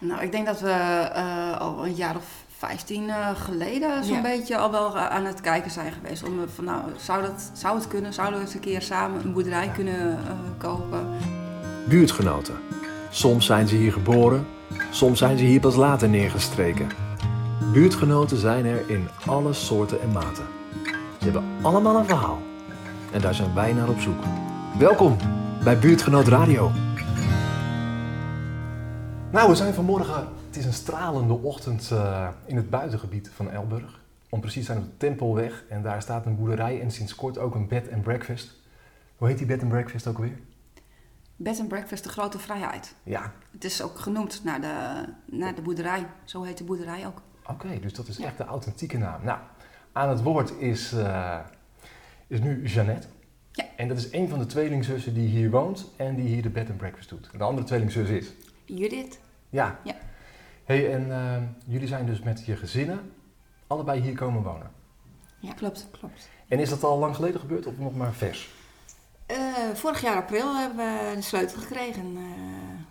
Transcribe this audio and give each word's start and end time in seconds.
Nou, 0.00 0.22
ik 0.22 0.32
denk 0.32 0.46
dat 0.46 0.60
we 0.60 0.70
eh, 0.70 1.60
al 1.60 1.86
een 1.86 1.94
jaar 1.94 2.16
of 2.16 2.24
15 2.58 3.04
uh, 3.04 3.28
geleden 3.34 4.04
zo'n 4.04 4.14
Ja. 4.16 4.22
beetje 4.22 4.56
al 4.56 4.70
wel 4.70 4.96
eh, 4.96 5.06
aan 5.06 5.24
het 5.24 5.40
kijken 5.40 5.70
zijn 5.70 5.92
geweest. 5.92 6.22
Om 6.22 6.32
van 6.54 6.64
nou, 6.64 6.82
zou, 6.96 7.22
dat, 7.22 7.50
zou 7.52 7.76
het 7.76 7.88
kunnen? 7.88 8.12
Zouden 8.12 8.38
we 8.38 8.44
eens 8.44 8.54
een 8.54 8.60
keer 8.60 8.82
samen 8.82 9.24
een 9.24 9.32
boerderij 9.32 9.68
kunnen 9.74 10.10
eh, 10.10 10.32
kopen? 10.58 11.08
Buurtgenoten. 11.88 12.54
Soms 13.10 13.46
zijn 13.46 13.68
ze 13.68 13.76
hier 13.76 13.92
geboren, 13.92 14.46
soms 14.90 15.18
zijn 15.18 15.38
ze 15.38 15.44
hier 15.44 15.60
pas 15.60 15.76
later 15.76 16.08
neergestreken. 16.08 16.88
Buurtgenoten 17.72 18.36
zijn 18.36 18.64
er 18.66 18.90
in 18.90 19.08
alle 19.26 19.52
soorten 19.52 20.00
en 20.00 20.12
maten. 20.12 20.44
Ze 21.18 21.24
hebben 21.24 21.44
allemaal 21.62 21.96
een 21.96 22.06
verhaal. 22.06 22.42
En 23.12 23.20
daar 23.20 23.34
zijn 23.34 23.54
wij 23.54 23.72
naar 23.72 23.88
op 23.88 24.00
zoek. 24.00 24.22
Welkom 24.78 25.16
bij 25.64 25.78
Buurtgenoot 25.78 26.28
Radio. 26.28 26.70
Nou, 29.32 29.48
we 29.48 29.54
zijn 29.54 29.74
vanmorgen, 29.74 30.28
het 30.46 30.56
is 30.56 30.64
een 30.64 30.72
stralende 30.72 31.34
ochtend 31.34 31.90
eh, 31.90 32.28
in 32.46 32.56
het 32.56 32.70
buitengebied 32.70 33.30
van 33.34 33.50
Elburg. 33.50 34.00
Om 34.28 34.40
precies 34.40 34.66
zijn 34.66 34.78
op 34.78 34.84
de 34.84 34.96
Tempelweg 34.96 35.64
en 35.68 35.82
daar 35.82 36.02
staat 36.02 36.26
een 36.26 36.36
boerderij 36.36 36.80
en 36.80 36.90
sinds 36.90 37.14
kort 37.14 37.38
ook 37.38 37.54
een 37.54 37.68
bed 37.68 37.92
and 37.92 38.02
breakfast. 38.02 38.52
Hoe 39.16 39.28
heet 39.28 39.38
die 39.38 39.46
bed 39.46 39.60
and 39.60 39.68
breakfast 39.70 40.06
ook 40.06 40.18
weer? 40.18 40.38
Bed 41.36 41.58
and 41.58 41.68
Breakfast, 41.68 42.02
de 42.04 42.08
grote 42.08 42.38
vrijheid. 42.38 42.94
Ja, 43.02 43.32
Het 43.50 43.64
is 43.64 43.82
ook 43.82 43.98
genoemd 43.98 44.40
naar 44.44 44.60
de, 44.60 45.04
naar 45.36 45.54
de 45.54 45.62
boerderij. 45.62 46.06
Zo 46.24 46.42
heet 46.42 46.58
de 46.58 46.64
boerderij 46.64 47.06
ook. 47.06 47.22
oké, 47.46 47.80
dus 47.80 47.94
dat 47.94 48.08
is 48.08 48.16
Ja. 48.16 48.24
echt 48.26 48.36
de 48.36 48.44
authentieke 48.44 48.98
naam. 48.98 49.24
Nou, 49.24 49.38
aan 49.92 50.08
het 50.08 50.22
woord 50.22 50.52
is, 50.58 50.92
eh, 50.92 51.38
is 52.26 52.40
nu 52.40 52.66
Jeannette. 52.66 53.06
Ja. 53.52 53.64
En 53.76 53.88
dat 53.88 53.96
is 53.96 54.12
een 54.12 54.28
van 54.28 54.38
de 54.38 54.46
tweelingzussen 54.46 55.14
die 55.14 55.28
hier 55.28 55.50
woont 55.50 55.90
en 55.96 56.14
die 56.14 56.26
hier 56.26 56.42
de 56.42 56.50
bed 56.50 56.68
and 56.68 56.78
breakfast 56.78 57.08
doet. 57.08 57.30
De 57.36 57.44
andere 57.44 57.66
tweelingzus 57.66 58.08
is? 58.08 58.32
Judith? 58.74 59.18
Ja. 59.50 59.78
Ja. 59.84 59.94
hey, 60.64 60.94
en 60.94 61.12
eh, 61.12 61.42
jullie 61.66 61.88
zijn 61.88 62.06
dus 62.06 62.20
met 62.20 62.44
je 62.46 62.56
gezinnen 62.56 63.12
allebei 63.66 64.00
hier 64.00 64.14
komen 64.14 64.42
wonen. 64.42 64.70
Ja, 65.38 65.52
klopt. 65.52 65.88
klopt. 65.90 66.28
En 66.48 66.58
is 66.58 66.68
dat 66.68 66.84
al 66.84 66.98
lang 66.98 67.14
geleden 67.14 67.40
gebeurd 67.40 67.66
of 67.66 67.78
nog 67.78 67.94
maar 67.96 68.12
vers? 68.12 68.50
Eh, 69.26 69.36
vorig 69.74 70.00
jaar 70.00 70.16
april 70.16 70.56
hebben 70.56 70.76
we 70.76 71.12
de 71.14 71.22
sleutel 71.22 71.60
gekregen. 71.60 72.16
Eh, 72.16 72.22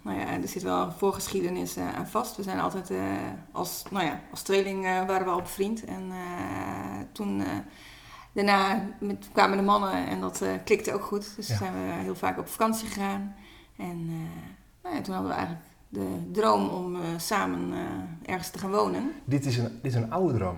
nou 0.01 0.19
ja, 0.19 0.25
er 0.27 0.47
zit 0.47 0.63
wel 0.63 0.81
een 0.85 0.91
voorgeschiedenis 0.91 1.75
eh, 1.75 1.95
aan 1.95 2.07
vast. 2.07 2.35
We 2.35 2.43
zijn 2.43 2.59
altijd 2.59 2.91
als, 3.51 3.83
nou 3.91 4.05
ja, 4.05 4.21
als 4.31 4.41
tweeling 4.41 4.83
waren 4.83 5.25
we 5.25 5.31
al 5.31 5.41
bevriend. 5.41 5.85
En 5.85 6.11
toen, 7.11 7.43
daarna 8.33 8.85
met, 8.99 9.29
kwamen 9.33 9.57
de 9.57 9.63
mannen 9.63 10.07
en 10.07 10.19
dat 10.19 10.43
klikte 10.63 10.93
ook 10.93 11.03
goed. 11.03 11.35
Dus 11.35 11.47
Ja. 11.47 11.57
toen 11.57 11.67
zijn 11.67 11.73
we 11.87 11.93
heel 12.03 12.15
vaak 12.15 12.37
op 12.37 12.47
vakantie 12.47 12.87
gegaan. 12.87 13.35
En 13.77 14.07
nou 14.83 14.95
ja, 14.95 15.01
toen 15.01 15.13
hadden 15.13 15.31
we 15.31 15.37
eigenlijk 15.37 15.65
de 15.89 16.29
droom 16.31 16.69
om 16.69 16.95
eh, 16.95 17.01
samen 17.17 17.73
eh, 17.73 18.31
ergens 18.33 18.49
te 18.49 18.57
gaan 18.59 18.71
wonen. 18.71 19.11
Dit 19.25 19.45
is 19.45 19.57
een, 19.57 19.79
dit 19.81 19.91
is 19.91 19.95
een 19.95 20.11
oude 20.11 20.37
droom. 20.37 20.57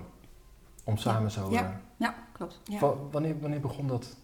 Om 0.84 0.98
samen 0.98 1.32
zo... 1.32 1.52
Ja. 1.52 1.62
eh, 1.64 1.70
Ja, 1.98 2.16
klopt. 2.32 2.60
Ja. 2.64 2.80
wa- 2.80 2.94
wanneer, 3.12 3.40
wanneer 3.40 3.60
begon 3.60 3.88
dat? 3.88 4.16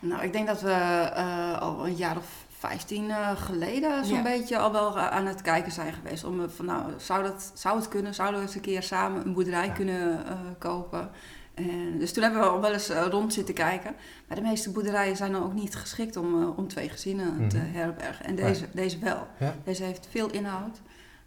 Nou, 0.00 0.22
ik 0.22 0.32
denk 0.32 0.46
dat 0.46 0.60
we 0.60 0.70
eh, 0.70 1.60
al 1.60 1.86
een 1.86 1.94
jaar 1.94 2.16
of 2.16 2.46
15 2.58 3.10
eh, 3.10 3.30
geleden 3.36 4.04
zo'n 4.04 4.16
Ja. 4.16 4.22
beetje 4.22 4.58
al 4.58 4.72
wel 4.72 4.98
aan 4.98 5.26
het 5.26 5.42
kijken 5.42 5.72
zijn 5.72 5.92
geweest. 5.92 6.24
Om 6.24 6.50
van 6.50 6.64
nou, 6.64 6.82
zou, 6.96 7.22
dat, 7.22 7.50
zou 7.54 7.76
het 7.76 7.88
kunnen? 7.88 8.14
Zouden 8.14 8.40
we 8.40 8.46
eens 8.46 8.54
een 8.54 8.60
keer 8.60 8.82
samen 8.82 9.26
een 9.26 9.32
boerderij 9.32 9.66
Ja. 9.66 9.72
kunnen 9.72 10.26
eh, 10.26 10.32
kopen? 10.58 11.10
En, 11.58 11.98
dus 11.98 12.12
toen 12.12 12.22
hebben 12.22 12.40
we 12.40 12.46
al 12.46 12.60
wel 12.60 12.72
eens 12.72 12.88
eh, 12.88 13.06
rond 13.10 13.32
zitten 13.32 13.54
kijken. 13.54 13.94
Maar 14.28 14.36
de 14.36 14.42
meeste 14.42 14.70
boerderijen 14.70 15.16
zijn 15.16 15.32
dan 15.32 15.42
ook 15.44 15.54
niet 15.54 15.76
geschikt 15.76 16.16
om, 16.16 16.42
eh, 16.42 16.58
om 16.58 16.68
twee 16.68 16.88
gezinnen 16.88 17.48
te 17.48 17.56
Mhm. 17.56 17.66
herbergen. 17.72 18.24
En 18.24 18.34
deze, 18.34 18.64
deze 18.72 18.98
wel. 18.98 19.26
Ja. 19.38 19.54
Deze 19.64 19.84
heeft 19.84 20.06
veel 20.10 20.30
inhoud. 20.30 20.80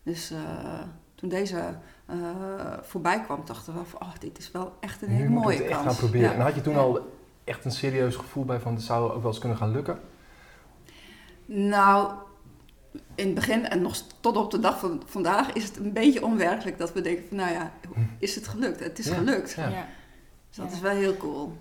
Dus 0.03 0.31
eh, 0.31 0.37
toen 1.15 1.29
deze 1.29 1.57
eh, 2.05 2.17
voorbij 2.81 3.21
kwam, 3.21 3.41
dachten 3.45 3.73
we 3.73 3.85
van, 3.85 4.01
oh, 4.01 4.11
dit 4.19 4.37
is 4.37 4.51
wel 4.51 4.73
echt 4.79 5.01
een 5.01 5.09
nu 5.09 5.15
hele 5.15 5.29
mooie 5.29 5.55
het 5.57 5.65
echt 5.65 5.71
kans. 5.73 5.85
gaan 5.85 5.95
proberen. 5.95 6.29
Ja. 6.29 6.35
En 6.35 6.41
had 6.41 6.55
je 6.55 6.61
toen 6.61 6.73
Ja. 6.73 6.79
al 6.79 7.15
echt 7.43 7.65
een 7.65 7.71
serieus 7.71 8.15
gevoel 8.15 8.45
bij 8.45 8.59
van... 8.59 8.73
het 8.73 8.83
zou 8.83 9.11
ook 9.11 9.21
wel 9.21 9.31
eens 9.31 9.39
kunnen 9.39 9.57
gaan 9.57 9.71
lukken? 9.71 9.99
Nou, 11.45 12.11
in 13.15 13.25
het 13.25 13.35
begin 13.35 13.67
en 13.69 13.81
nog 13.81 13.95
tot 14.19 14.37
op 14.37 14.51
de 14.51 14.59
dag 14.59 14.79
van 14.79 15.01
vandaag 15.05 15.53
is 15.53 15.63
het 15.63 15.77
een 15.77 15.93
beetje 15.93 16.25
onwerkelijk 16.25 16.77
dat 16.77 16.93
we 16.93 17.01
denken 17.01 17.23
van 17.27 17.37
nou 17.37 17.51
ja, 17.51 17.71
is 18.19 18.35
het 18.35 18.47
gelukt? 18.47 18.79
Het 18.79 18.99
is 18.99 19.07
Ja, 19.07 19.15
gelukt. 19.15 19.51
ja. 19.51 19.87
Dus 20.51 20.57
dat 20.59 20.69
Ja. 20.69 20.73
is 20.75 20.79
wel 20.81 20.95
heel 20.95 21.17
cool. 21.17 21.57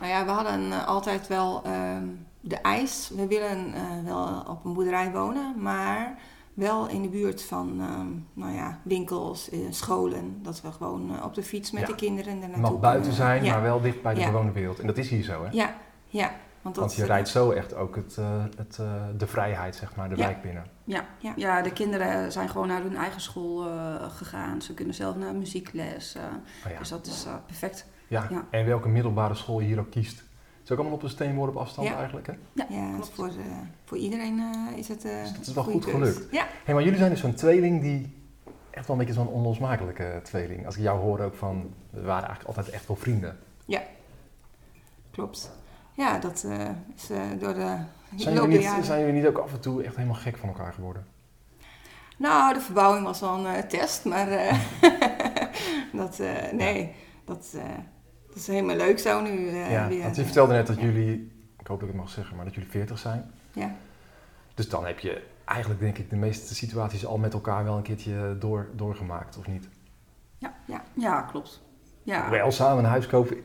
Nou 0.00 0.06
ja, 0.06 0.24
we 0.24 0.30
hadden 0.30 0.72
eh, 0.72 0.86
altijd 0.86 1.26
wel 1.26 1.62
ehm, 1.64 2.06
de 2.40 2.56
eis. 2.56 3.10
We 3.16 3.26
willen 3.26 3.74
eh, 3.74 3.82
wel 4.04 4.42
op 4.48 4.64
een 4.64 4.72
boerderij 4.72 5.10
wonen, 5.12 5.54
maar 5.62 6.18
wel 6.54 6.88
in 6.88 7.02
de 7.02 7.08
buurt 7.08 7.42
van 7.42 7.80
ehm, 7.80 8.08
nou 8.42 8.54
ja, 8.54 8.78
winkels, 8.82 9.50
eh, 9.50 9.58
scholen. 9.70 10.38
Dat 10.42 10.60
we 10.60 10.72
gewoon 10.72 11.22
op 11.24 11.34
de 11.34 11.42
fiets 11.42 11.70
met 11.70 11.80
Ja. 11.80 11.86
de 11.86 11.94
kinderen 11.94 12.34
er 12.36 12.42
Het 12.42 12.50
naartoe 12.50 12.70
mag 12.70 12.80
buiten 12.80 13.12
zijn, 13.12 13.44
ja. 13.44 13.52
maar 13.52 13.62
wel 13.62 13.80
dicht 13.80 14.02
bij 14.02 14.14
de 14.14 14.20
Ja. 14.20 14.26
gewone 14.26 14.52
wereld. 14.52 14.78
En 14.78 14.86
dat 14.86 14.96
is 14.98 15.08
hier 15.08 15.22
zo, 15.22 15.44
hè? 15.44 15.48
Ja, 15.50 15.74
ja. 16.06 16.30
Want, 16.62 16.74
dat, 16.74 16.84
Want 16.84 16.96
je 16.96 17.04
rijdt 17.06 17.28
zo 17.28 17.50
echt 17.50 17.74
ook 17.74 17.96
het, 17.96 18.16
eh, 18.18 18.44
het, 18.56 18.78
eh, 18.80 18.92
de 19.16 19.26
vrijheid, 19.26 19.76
zeg 19.76 19.96
maar, 19.96 20.08
de 20.08 20.16
Ja. 20.16 20.24
wijk 20.26 20.42
binnen. 20.42 20.64
Ja. 20.84 21.04
Ja. 21.18 21.32
Ja. 21.36 21.62
de 21.62 21.72
kinderen 21.72 22.32
zijn 22.32 22.48
gewoon 22.48 22.68
naar 22.68 22.82
hun 22.82 22.96
eigen 22.96 23.20
school 23.20 23.66
eh, 23.68 23.94
gegaan. 24.10 24.62
Ze 24.62 24.74
kunnen 24.74 24.94
zelf 24.94 25.16
naar 25.16 25.34
muziekles. 25.34 26.14
eh, 26.14 26.22
Oh 26.66 26.72
ja. 26.72 26.78
Dus 26.78 26.88
dat 26.88 27.06
is 27.06 27.26
perfect. 27.46 27.86
Ja. 28.12 28.26
ja. 28.30 28.46
En 28.50 28.66
welke 28.66 28.88
middelbare 28.88 29.34
school 29.34 29.60
je 29.60 29.66
hier 29.66 29.78
ook 29.78 29.90
kiest. 29.90 30.16
Het 30.18 30.64
is 30.64 30.70
ook 30.70 30.78
allemaal 30.78 30.96
op 30.96 31.02
een 31.02 31.10
steenworp 31.10 31.50
op 31.56 31.60
afstand 31.62 31.88
Ja. 31.88 31.96
eigenlijk, 31.96 32.26
hè? 32.26 32.32
Ja, 32.52 32.66
Ja, 32.68 32.90
klopt. 32.94 33.10
voor, 33.10 33.30
voor 33.84 33.96
iedereen 33.98 34.38
eh, 34.38 34.78
is 34.78 34.88
het. 34.88 35.04
eh 35.04 35.20
Dus 35.22 35.32
dat 35.32 35.46
is 35.46 35.52
wel 35.52 35.64
goed 35.64 35.84
keus. 35.84 35.92
gelukt. 35.92 36.26
Ja, 36.30 36.46
Hé, 36.64 36.72
maar 36.74 36.82
jullie 36.82 36.98
zijn 36.98 37.10
dus 37.10 37.20
zo'n 37.20 37.34
tweeling 37.34 37.80
die 37.80 38.20
echt 38.70 38.86
wel 38.86 38.96
een 38.98 39.04
beetje 39.06 39.20
zo'n 39.20 39.28
onlosmakelijke 39.32 40.20
tweeling. 40.22 40.66
Als 40.66 40.76
ik 40.76 40.82
jou 40.82 41.00
hoor 41.00 41.20
ook 41.20 41.34
van, 41.34 41.74
we 41.90 42.00
waren 42.00 42.26
eigenlijk 42.28 42.56
altijd 42.56 42.74
echt 42.74 42.86
wel 42.86 42.96
vrienden. 42.96 43.38
klopt. 45.10 45.50
Ja, 45.94 46.18
dat 46.18 46.44
eh, 46.48 46.68
is 46.96 47.10
eh, 47.10 47.20
door 47.38 47.54
de 47.54 47.76
Zijn 48.16 48.34
jullie, 48.34 48.48
niet, 48.48 48.62
jaren. 48.62 48.84
zijn 48.84 49.00
jullie 49.00 49.14
niet 49.14 49.26
ook 49.26 49.38
af 49.38 49.52
en 49.52 49.60
toe 49.60 49.82
echt 49.82 49.96
helemaal 49.96 50.16
gek 50.20 50.36
van 50.36 50.48
elkaar 50.48 50.72
geworden? 50.72 51.06
Nou, 52.18 52.54
de 52.54 52.60
verbouwing 52.60 53.04
was 53.04 53.20
wel 53.20 53.46
een 53.46 53.68
test, 53.68 54.04
maar 54.04 54.28
eh, 54.28 54.58
dat, 56.00 56.18
eh, 56.20 56.52
nee, 56.52 56.94
dat, 57.24 57.54
eh, 57.56 57.62
dat 58.32 58.42
is 58.42 58.46
helemaal 58.46 58.76
leuk 58.76 58.98
zo 58.98 59.20
nu 59.20 59.48
eh, 59.48 59.70
ja, 59.72 59.88
weer. 59.88 60.02
want 60.02 60.16
je 60.16 60.24
vertelde 60.24 60.52
net 60.52 60.66
dat 60.66 60.80
jullie, 60.80 61.32
ik 61.60 61.66
hoop 61.66 61.80
dat 61.80 61.88
ik 61.88 61.94
het 61.94 62.02
mag 62.04 62.10
zeggen, 62.10 62.36
maar 62.36 62.44
dat 62.44 62.54
jullie 62.54 62.70
40 62.70 62.98
zijn. 62.98 63.30
Ja. 63.52 63.74
Dus 64.54 64.68
dan 64.68 64.86
heb 64.86 64.98
je 64.98 65.22
eigenlijk 65.44 65.80
denk 65.80 65.98
ik 65.98 66.10
de 66.10 66.16
meeste 66.16 66.54
situaties 66.54 67.06
al 67.06 67.18
met 67.18 67.32
elkaar 67.32 67.64
wel 67.64 67.76
een 67.76 67.82
keertje 67.82 68.36
door, 68.38 68.68
doorgemaakt, 68.74 69.38
of 69.38 69.46
niet? 69.46 69.68
Ja, 70.94 71.20
klopt. 71.22 71.62
Ja. 72.02 72.30
Wel 72.30 72.50
samen 72.52 72.84
een 72.84 72.90
huis 72.90 73.06
kopen, 73.06 73.36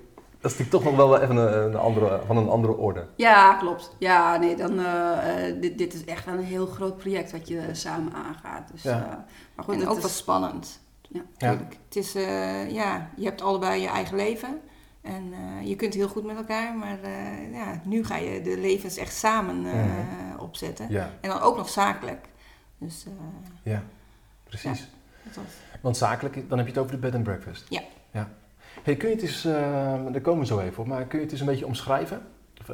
dat 0.42 0.52
is 0.52 0.58
natuurlijk 0.58 0.70
toch 0.70 0.84
nog 0.84 0.96
wel 0.96 1.20
even 1.22 1.36
een, 1.36 1.64
een 1.64 1.76
andere, 1.76 2.22
van 2.26 2.38
een 2.38 2.50
andere 2.50 2.76
orde. 2.76 3.06
Ja, 3.16 3.53
klopt. 3.53 3.96
Ja, 4.00 4.38
nee, 4.38 4.56
dan, 4.56 4.80
eh, 4.80 5.47
eh, 5.50 5.62
dit, 5.62 5.78
dit 5.78 5.94
is 5.94 6.06
echt 6.06 6.26
wel 6.26 6.34
een 6.34 6.44
heel 6.44 6.66
groot 6.66 6.97
project 6.97 7.31
wat 7.31 7.47
je 7.47 7.62
samen 7.72 8.14
aangaat. 8.14 8.72
Dus, 8.72 8.84
Ja. 8.84 8.92
eh, 9.02 9.08
maar 9.56 9.66
goed, 9.66 9.74
en 9.74 9.80
het 9.80 9.90
ook 9.90 9.96
is- 9.96 10.02
wel 10.02 10.12
spannend. 10.12 10.80
Ja. 11.09 11.22
Tuurlijk. 11.38 11.78
Het 11.86 11.96
is, 11.96 12.16
eh, 12.16 12.72
ja, 12.72 13.09
je 13.16 13.26
hebt 13.26 13.42
allebei 13.42 13.81
je 13.81 13.88
eigen 13.88 14.16
leven. 14.16 14.59
En 15.07 15.34
eh, 15.34 15.68
je 15.68 15.75
kunt 15.75 15.94
heel 15.94 16.07
goed 16.07 16.23
met 16.25 16.35
elkaar, 16.35 16.75
maar 16.78 17.01
eh, 17.03 17.53
ja, 17.53 17.81
nu 17.84 18.03
ga 18.06 18.16
je 18.16 18.41
de 18.41 18.57
levens 18.57 18.97
echt 18.97 19.13
samen 19.16 19.66
eh, 19.66 19.73
Mhm. 19.73 20.40
opzetten. 20.40 20.90
Ja, 20.90 21.09
En 21.22 21.29
dan 21.29 21.40
ook 21.41 21.57
nog 21.57 21.69
zakelijk. 21.69 22.28
Dus 22.78 23.06
ja, 23.63 23.84
precies. 24.44 24.90
dat 25.23 25.35
was... 25.35 25.46
Want 25.81 25.97
zakelijk, 25.97 26.50
dan 26.50 26.57
heb 26.57 26.67
je 26.67 26.73
het 26.73 26.81
over 26.81 26.96
de 26.96 27.01
bed 27.01 27.16
and 27.16 27.23
breakfast. 27.23 27.66
Ja. 27.69 27.81
ja. 28.12 28.29
Hey, 28.84 28.96
kun 28.96 29.09
je 29.09 29.16
het 29.16 29.23
eens, 29.23 29.41
daar 30.12 30.22
komen 30.22 30.40
we 30.40 30.46
zo 30.46 30.59
even 30.59 30.79
op, 30.84 30.88
maar 30.88 31.06
kun 31.06 31.17
je 31.17 31.23
het 31.23 31.31
eens 31.31 31.41
een 31.41 31.47
beetje 31.47 31.66
omschrijven? 31.66 32.22
Of, 32.62 32.67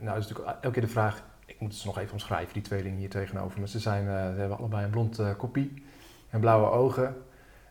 nou 0.00 0.18
is 0.18 0.26
natuurlijk 0.28 0.48
elke 0.48 0.70
keer 0.70 0.82
de 0.82 0.88
vraag, 0.88 1.22
ik 1.46 1.60
moet 1.60 1.74
het 1.74 1.84
nog 1.84 1.98
even 1.98 2.12
omschrijven, 2.12 2.52
die 2.52 2.62
tweeling 2.62 2.98
hier 2.98 3.10
tegenover 3.10 3.60
me. 3.60 3.68
Ze, 3.68 3.78
zijn, 3.78 4.04
ze 4.04 4.10
hebben 4.40 4.58
allebei 4.58 4.84
een 4.84 4.90
blond 4.90 5.20
kopie 5.36 5.82
en 6.30 6.40
blauwe 6.40 6.70
ogen. 6.70 7.16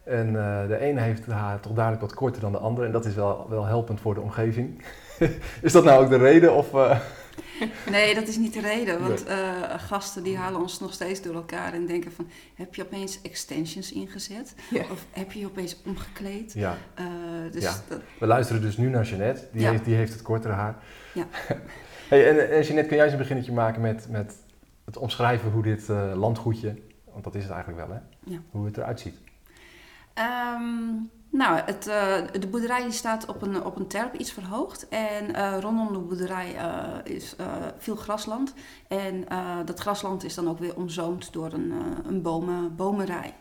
En 0.04 0.28
eh, 0.28 0.68
de 0.68 0.78
ene 0.80 1.02
heeft 1.02 1.26
haar 1.26 1.60
toch 1.60 1.74
duidelijk 1.74 2.04
wat 2.06 2.14
korter 2.14 2.42
dan 2.42 2.52
de 2.52 2.58
andere 2.58 2.88
en 2.88 2.94
dat 2.94 3.06
is 3.06 3.16
wel, 3.16 3.46
wel 3.50 3.66
helpend 3.66 4.00
voor 4.00 4.14
de 4.14 4.22
omgeving. 4.22 4.84
is 5.62 5.72
dat 5.72 5.84
nou 5.84 6.04
ook 6.04 6.10
de 6.10 6.18
reden? 6.18 6.54
Of, 6.56 6.74
eh, 6.74 7.00
Nee, 7.92 8.16
dat 8.16 8.28
is 8.28 8.38
niet 8.38 8.54
de 8.54 8.62
reden. 8.62 9.02
Want 9.02 9.26
eh, 9.26 9.38
gasten 9.78 10.24
die 10.24 10.38
halen 10.38 10.62
ons 10.62 10.80
nog 10.80 10.94
steeds 10.94 11.22
door 11.22 11.34
elkaar 11.36 11.74
en 11.74 11.86
denken 11.86 12.12
van... 12.12 12.28
Heb 12.56 12.76
je 12.76 12.82
opeens 12.86 13.22
extensions 13.22 13.92
ingezet? 13.92 14.56
Ja. 14.70 14.84
Of 14.92 15.06
heb 15.12 15.32
je 15.32 15.40
je 15.40 15.46
opeens 15.46 15.82
omgekleed? 15.86 16.54
ja, 16.54 16.78
Eh, 16.96 17.06
dus 17.52 17.64
Ja. 17.64 17.74
dat, 17.88 18.00
we 18.20 18.26
luisteren 18.28 18.62
dus 18.62 18.78
nu 18.78 18.90
naar 18.90 19.06
Jeannette, 19.06 19.48
die, 19.52 19.62
Ja. 19.62 19.70
heeft, 19.72 19.86
die 19.86 19.96
heeft 19.96 20.14
het 20.14 20.22
kortere 20.22 20.54
haar. 20.54 20.76
Ja. 21.14 21.26
hey, 22.10 22.28
en, 22.30 22.50
en 22.50 22.62
Jeannette, 22.62 22.88
kun 22.88 22.96
jij 22.96 23.04
eens 23.04 23.12
een 23.14 23.20
beginnetje 23.20 23.52
maken 23.52 23.82
met, 23.82 24.08
met 24.10 24.36
het 24.86 24.98
omschrijven 24.98 25.52
hoe 25.52 25.64
dit 25.64 25.90
eh, 25.90 26.12
landgoedje, 26.16 26.76
want 27.12 27.24
dat 27.24 27.36
is 27.36 27.44
het 27.44 27.52
eigenlijk 27.52 27.88
wel 27.88 27.96
hè, 27.98 28.32
Ja. 28.34 28.40
hoe 28.50 28.66
het 28.66 28.78
eruit 28.78 29.00
ziet? 29.00 29.16
Ehm, 30.20 30.94
nou, 31.32 31.60
het, 31.66 31.88
eh, 31.88 32.16
de 32.40 32.48
boerderij 32.48 32.84
die 32.84 32.92
staat 32.92 33.26
op 33.26 33.42
een, 33.42 33.64
op 33.64 33.76
een 33.76 33.88
terp, 33.88 34.14
iets 34.14 34.32
verhoogd. 34.32 34.88
En 34.88 35.36
eh, 35.36 35.58
rondom 35.60 35.94
de 35.94 36.00
boerderij 36.00 36.56
eh, 36.56 37.14
is 37.16 37.36
veel 37.78 37.96
grasland. 37.96 38.54
En 38.88 39.26
dat 39.66 39.80
grasland 39.80 40.24
is 40.24 40.36
dan 40.36 40.50
ook 40.50 40.60
weer 40.60 40.76
omzoomd 40.76 41.34
door 41.34 41.54
een, 41.54 41.74
een 42.06 42.22
bomen, 42.22 42.76
bomenrij. 42.76 43.34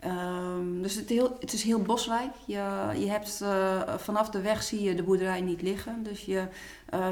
Ehm, 0.00 0.82
dus 0.82 0.94
het, 0.94 1.08
heel, 1.08 1.36
het 1.40 1.52
is 1.52 1.62
heel 1.62 1.82
bosrijk. 1.82 2.32
Je, 2.46 2.90
je 2.98 3.10
hebt, 3.10 3.44
vanaf 4.02 4.30
de 4.30 4.40
weg 4.40 4.62
zie 4.62 4.82
je 4.82 4.94
de 4.94 5.02
boerderij 5.02 5.40
niet 5.40 5.62
liggen. 5.62 6.02
Dus 6.02 6.24
je, 6.24 6.48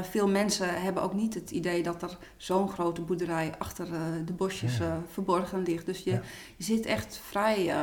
veel 0.01 0.27
mensen 0.27 0.81
hebben 0.81 1.03
ook 1.03 1.13
niet 1.13 1.33
het 1.33 1.51
idee 1.51 1.83
dat 1.83 2.01
er 2.01 2.17
zo'n 2.37 2.69
grote 2.69 3.01
boerderij 3.01 3.53
achter 3.57 3.87
de 4.25 4.33
bosjes 4.33 4.77
Ja. 4.77 5.01
verborgen 5.11 5.63
ligt. 5.63 5.85
Dus 5.85 6.03
je, 6.03 6.11
Ja. 6.11 6.21
je 6.57 6.63
zit 6.63 6.85
echt 6.85 7.19
vrij, 7.23 7.75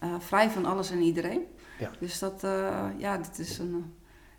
eh, 0.00 0.14
vrij 0.18 0.50
van 0.50 0.64
alles 0.64 0.90
en 0.90 1.00
iedereen. 1.00 1.42
Ja. 1.78 1.90
Dus 1.98 2.18
dat, 2.18 2.44
eh, 2.44 2.86
ja, 2.96 3.16
dit 3.16 3.38
is 3.38 3.58
een, 3.58 3.74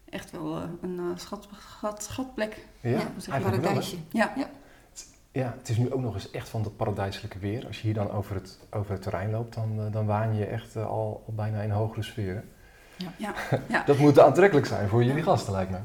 eh, 0.05 0.13
echt 0.13 0.31
wel 0.31 0.61
een 0.81 0.99
schat, 1.15 1.47
schat, 1.59 2.03
schatplek. 2.03 2.65
Ja, 2.79 2.89
Ja, 2.89 2.97
wel, 2.97 3.35
hè? 3.35 3.41
paradijsje. 3.41 3.97
Ja. 4.09 4.33
Ja, 5.33 5.55
het 5.57 5.69
is 5.69 5.77
nu 5.77 5.91
ook 5.93 6.01
nog 6.01 6.13
eens 6.13 6.31
echt 6.31 6.49
van 6.49 6.63
het 6.63 6.75
paradijselijke 6.75 7.39
weer. 7.39 7.65
Als 7.67 7.77
je 7.77 7.83
hier 7.83 7.93
dan 7.93 8.11
over 8.11 8.35
het, 8.35 8.59
over 8.71 8.91
het 8.91 9.01
terrein 9.01 9.31
loopt, 9.31 9.53
dan, 9.53 9.91
dan 9.91 10.05
waan 10.05 10.35
je 10.35 10.45
echt 10.45 10.75
al, 10.75 11.23
al 11.27 11.33
bijna 11.35 11.61
in 11.61 11.69
hogere 11.71 12.03
sferen. 12.03 12.49
Ja. 13.17 13.33
Ja. 13.67 13.83
Dat 13.85 13.97
moet 13.97 14.19
aantrekkelijk 14.19 14.67
zijn 14.67 14.87
voor 14.87 15.03
jullie 15.03 15.23
gasten, 15.23 15.53
lijkt 15.53 15.71
me. 15.71 15.77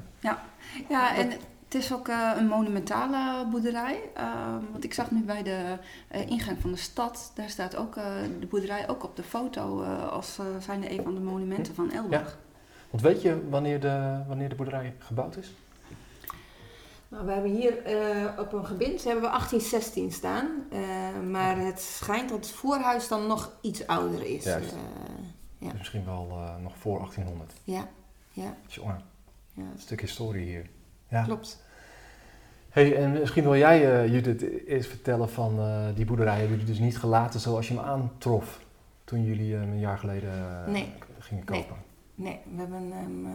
Ja, 0.89 1.17
en 1.17 1.31
het 1.31 1.47
is 1.77 1.93
ook 1.93 2.09
eh, 2.09 2.31
een 2.37 2.47
monumentale 2.47 3.47
boerderij. 3.51 4.01
Ehm, 4.15 4.61
want 4.73 4.85
ik 4.85 4.95
zag 4.95 5.11
nu 5.11 5.23
bij 5.25 5.43
de 5.43 5.77
eh, 6.09 6.31
ingang 6.31 6.61
van 6.61 6.71
de 6.73 6.77
stad, 6.79 7.33
daar 7.35 7.49
staat 7.49 7.77
ook 7.77 7.97
eh, 7.97 8.05
de 8.41 8.47
boerderij 8.47 8.89
ook 8.89 9.05
op 9.05 9.17
de 9.17 9.23
foto 9.23 9.83
eh, 9.83 10.09
als 10.09 10.39
zijnde 10.61 10.91
een 10.91 11.03
van 11.03 11.15
de 11.15 11.21
monumenten 11.21 11.75
van 11.75 11.91
Elburg. 11.93 12.39
Want 12.91 13.03
weet 13.03 13.23
je 13.23 13.49
wanneer 13.49 13.81
de, 13.81 14.23
wanneer 14.29 14.49
de 14.49 14.55
boerderij 14.55 14.95
gebouwd 14.99 15.37
is? 15.37 15.53
Nou, 17.09 17.27
we 17.27 17.33
hebben 17.33 17.51
hier 17.51 17.83
eh, 17.83 18.39
op 18.39 18.53
een 18.53 18.67
gebind 18.67 19.05
hebben 19.05 19.23
we 19.23 19.29
1816 19.29 20.13
staan. 20.13 20.47
eh, 20.71 20.81
maar 21.31 21.57
het 21.59 21.81
schijnt 21.81 22.29
dat 22.29 22.39
het 22.39 22.51
voorhuis 22.51 23.09
dan 23.09 23.27
nog 23.27 23.53
iets 23.61 23.87
ouder 23.87 24.27
is. 24.27 24.45
Juist. 24.45 24.73
Eh, 24.73 24.79
Ja. 25.59 25.69
Dus 25.71 25.79
misschien 25.79 26.05
wel 26.05 26.29
eh, 26.31 26.63
nog 26.63 26.77
voor 26.77 26.99
1800. 26.99 27.53
ja, 27.65 27.89
ja, 28.33 28.55
Jongen, 28.67 29.01
ja, 29.53 29.63
een 29.63 29.79
stuk 29.81 30.01
historie 30.01 30.45
hier. 30.47 30.71
Ja. 31.09 31.23
klopt. 31.23 31.65
Hey, 32.77 32.97
en 32.97 33.13
misschien 33.13 33.43
wil 33.43 33.57
jij, 33.57 33.93
eh, 34.03 34.13
Judith, 34.13 34.67
eerst 34.67 34.89
vertellen 34.89 35.29
van 35.31 35.59
eh, 35.59 35.85
die 35.95 36.05
boerderij 36.05 36.39
hebben 36.39 36.51
jullie 36.51 36.73
dus 36.73 36.79
niet 36.79 36.99
gelaten 36.99 37.41
zoals 37.41 37.69
je 37.69 37.75
hem 37.75 37.85
aantrof 37.85 38.61
toen 39.05 39.25
jullie 39.25 39.55
hem 39.55 39.71
een 39.71 39.79
jaar 39.79 39.99
geleden 39.99 40.31
eh, 40.31 40.73
Nee. 40.73 40.93
gingen 41.19 41.45
Nee. 41.49 41.61
kopen. 41.61 41.77
Nee, 42.15 42.41
we 42.55 42.59
hebben 42.61 42.93
hem. 42.93 43.27
eh, 43.27 43.33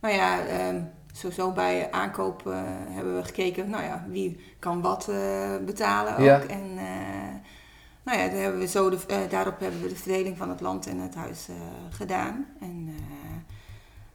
nou 0.00 0.14
ja, 0.14 0.46
ehm, 0.46 0.80
sowieso 1.12 1.52
bij 1.52 1.90
aankoop 1.90 2.44
hebben 2.88 3.16
we 3.16 3.24
gekeken, 3.24 3.70
nou 3.70 3.82
ja, 3.84 4.04
wie 4.08 4.40
kan 4.58 4.80
wat 4.80 5.10
betalen 5.64 6.12
ook. 6.16 6.24
Ja. 6.24 6.40
En 6.40 6.74
nou 8.04 8.18
ja, 8.18 8.28
daar 8.28 8.40
hebben 8.40 8.60
we 8.60 8.66
zo 8.66 8.90
de, 8.90 9.26
daarop 9.28 9.60
hebben 9.60 9.80
we 9.82 9.88
de 9.88 9.96
verdeling 9.96 10.36
van 10.36 10.48
het 10.48 10.60
land 10.60 10.86
en 10.86 10.98
het 10.98 11.14
huis 11.14 11.48
gedaan. 11.90 12.46
En 12.60 12.88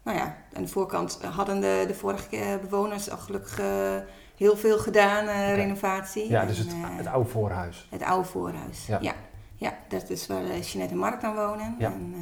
nou 0.10 0.22
ja, 0.22 0.36
aan 0.54 0.64
de 0.64 0.70
voorkant 0.70 1.20
hadden 1.24 1.60
de, 1.62 1.84
de 1.88 1.94
vorige 1.94 2.60
bewoners 2.62 3.10
al 3.10 3.18
gelukkig 3.18 3.60
eh, 3.60 3.96
heel 4.38 4.58
veel 4.58 4.78
gedaan, 4.78 5.28
eh, 5.28 5.56
renovatie. 5.56 6.30
Ja, 6.30 6.46
dus 6.46 6.58
het, 6.58 6.68
eh, 6.68 6.74
het 6.98 7.08
oude 7.08 7.30
voorhuis. 7.30 7.88
het 7.90 8.04
oude 8.04 8.28
voorhuis. 8.28 8.86
Ja. 8.88 8.98
Ja. 9.02 9.14
ja. 9.56 9.74
dat 9.88 10.10
is 10.10 10.28
waar 10.28 10.44
Jeanette 10.44 10.94
en 10.94 10.98
Mark 10.98 11.24
aan 11.24 11.36
wonen. 11.36 11.76
Ja. 11.80 11.92
En, 11.92 12.14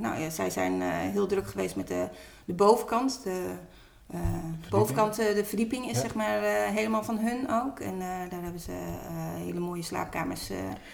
nou 0.00 0.20
ja, 0.20 0.30
zij 0.30 0.50
zijn 0.50 0.80
heel 1.12 1.26
druk 1.26 1.46
geweest 1.46 1.76
met 1.76 1.88
de, 1.88 2.08
de 2.44 2.52
bovenkant. 2.52 3.20
De, 3.24 3.50
de 4.62 4.68
bovenkant, 4.70 5.16
de 5.16 5.44
verdieping 5.44 5.84
is 5.84 5.94
Ja. 5.94 6.00
zeg 6.00 6.14
maar 6.14 6.40
helemaal 6.72 7.04
van 7.04 7.18
hun 7.18 7.50
ook. 7.50 7.80
En 7.80 7.98
daar 8.30 8.42
hebben 8.42 8.60
ze 8.60 8.72
hele 9.36 9.60
mooie 9.60 9.82
slaapkamers. 9.82 10.50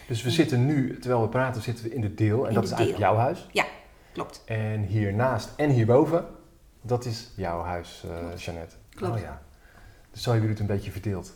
Dus 0.09 0.23
we 0.23 0.31
zitten 0.31 0.67
nu, 0.67 0.99
terwijl 0.99 1.23
we 1.23 1.29
praten, 1.29 1.63
zitten 1.63 1.85
we 1.85 1.95
in 1.95 2.01
de 2.01 2.15
deel. 2.15 2.43
En 2.43 2.49
In 2.49 2.55
dat 2.55 2.63
de 2.63 2.69
is 2.71 2.77
eigenlijk 2.77 3.09
deel. 3.09 3.15
jouw 3.15 3.25
huis. 3.25 3.49
Klopt. 4.13 4.43
En 4.45 4.83
hiernaast 4.83 5.51
en 5.57 5.71
hierboven, 5.71 6.27
dat 6.83 7.05
is 7.05 7.33
jouw 7.37 7.63
huis, 7.63 8.05
eh 8.11 8.37
Jeannette. 8.37 8.75
Klopt. 8.95 9.15
Oh 9.15 9.21
ja. 9.21 9.43
Dus 10.11 10.23
zo 10.23 10.31
hebben 10.31 10.49
jullie 10.49 10.63
het 10.63 10.71
een 10.71 10.77
beetje 10.77 10.91
verdeeld. 10.93 11.35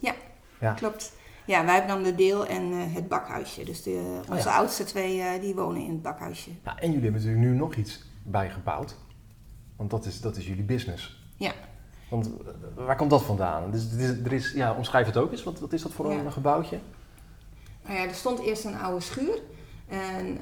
Ja. 0.60 0.72
Klopt. 0.74 1.12
Ja, 1.44 1.64
wij 1.64 1.74
hebben 1.74 1.94
dan 1.94 2.02
de 2.02 2.14
deel 2.14 2.46
en 2.46 2.72
eh, 2.72 2.94
het 2.94 3.08
bakhuisje. 3.08 3.64
Dus 3.64 3.82
de, 3.82 4.20
Oh 4.24 4.30
onze 4.34 4.48
ja. 4.48 4.56
oudste 4.56 4.84
twee 4.84 5.20
eh, 5.20 5.40
die 5.40 5.54
wonen 5.54 5.82
in 5.82 5.90
het 5.90 6.02
bakhuisje. 6.02 6.50
Ja, 6.64 6.76
en 6.78 6.86
jullie 6.92 7.02
hebben 7.02 7.20
natuurlijk 7.22 7.46
nu 7.50 7.54
nog 7.56 7.74
iets 7.74 8.04
bijgebouwd. 8.22 8.96
Want 9.76 9.90
dat 9.90 10.04
is, 10.04 10.20
dat 10.20 10.36
is 10.36 10.46
jullie 10.46 10.62
business. 10.64 11.24
Ja. 11.36 11.52
Want 12.10 12.30
waar 12.74 12.96
komt 12.96 13.10
dat 13.10 13.22
vandaan? 13.22 13.70
Dus, 13.70 13.92
er 13.92 14.00
is, 14.00 14.08
er 14.24 14.32
is, 14.32 14.52
ja, 14.52 14.72
omschrijf 14.74 15.06
het 15.06 15.16
ook 15.16 15.30
eens. 15.32 15.42
Wat, 15.42 15.60
wat 15.60 15.72
is 15.72 15.82
dat 15.82 15.92
voor 15.92 16.12
Ja. 16.12 16.18
een 16.18 16.32
gebouwtje? 16.32 16.78
Nou 17.84 17.98
ja, 17.98 18.04
er 18.04 18.14
stond 18.14 18.40
eerst 18.40 18.64
een 18.64 18.78
oude 18.78 19.00
schuur. 19.00 19.38
En 19.88 20.38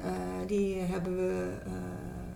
die 0.47 0.75
hebben 0.79 1.15
we, 1.17 1.53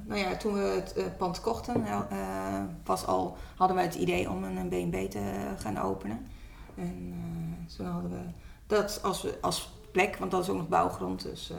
nou 0.10 0.22
ja, 0.22 0.36
toen 0.36 0.54
we 0.54 0.60
het 0.60 0.94
eh, 0.94 1.04
pand 1.18 1.42
kochten, 1.42 1.86
eh, 1.86 2.62
was 2.84 3.06
al, 3.06 3.38
hadden 3.56 3.76
wij 3.76 3.86
het 3.86 3.96
idee 3.96 4.30
om 4.30 4.44
een 4.44 4.68
B&B 4.70 5.12
te 5.12 5.22
gaan 5.58 5.78
openen. 5.78 6.28
En 6.76 7.14
eh, 7.14 7.76
toen 7.76 7.86
hadden 7.86 8.12
we 8.12 8.20
dat 8.68 9.00
als, 9.04 9.22
we, 9.22 9.38
als 9.42 9.72
plek, 9.92 10.16
want 10.18 10.32
dat 10.32 10.44
is 10.44 10.50
ook 10.50 10.58
nog 10.58 10.68
bouwgrond, 10.68 11.24
dus 11.24 11.52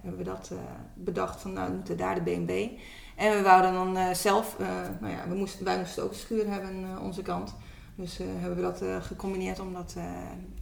hebben 0.00 0.18
we 0.18 0.24
dat 0.24 0.52
bedacht 0.94 1.40
van 1.40 1.52
nou, 1.52 1.68
we 1.68 1.74
moeten 1.74 1.96
daar 1.96 2.24
de 2.24 2.30
B&B. 2.30 2.80
En 3.16 3.36
we 3.36 3.42
wouden 3.42 3.72
dan 3.72 4.14
zelf, 4.14 4.56
nou 5.00 5.12
ja, 5.12 5.28
we 5.28 5.34
moesten, 5.34 5.64
wij 5.64 5.78
moesten 5.78 6.02
ook 6.02 6.10
een 6.10 6.16
schuur 6.16 6.50
hebben 6.50 6.84
aan 6.84 7.00
onze 7.00 7.22
kant. 7.22 7.54
Dus 7.94 8.18
hebben 8.18 8.56
we 8.56 8.62
dat 8.62 9.04
gecombineerd 9.04 9.60
om 9.60 9.72
dat 9.72 9.96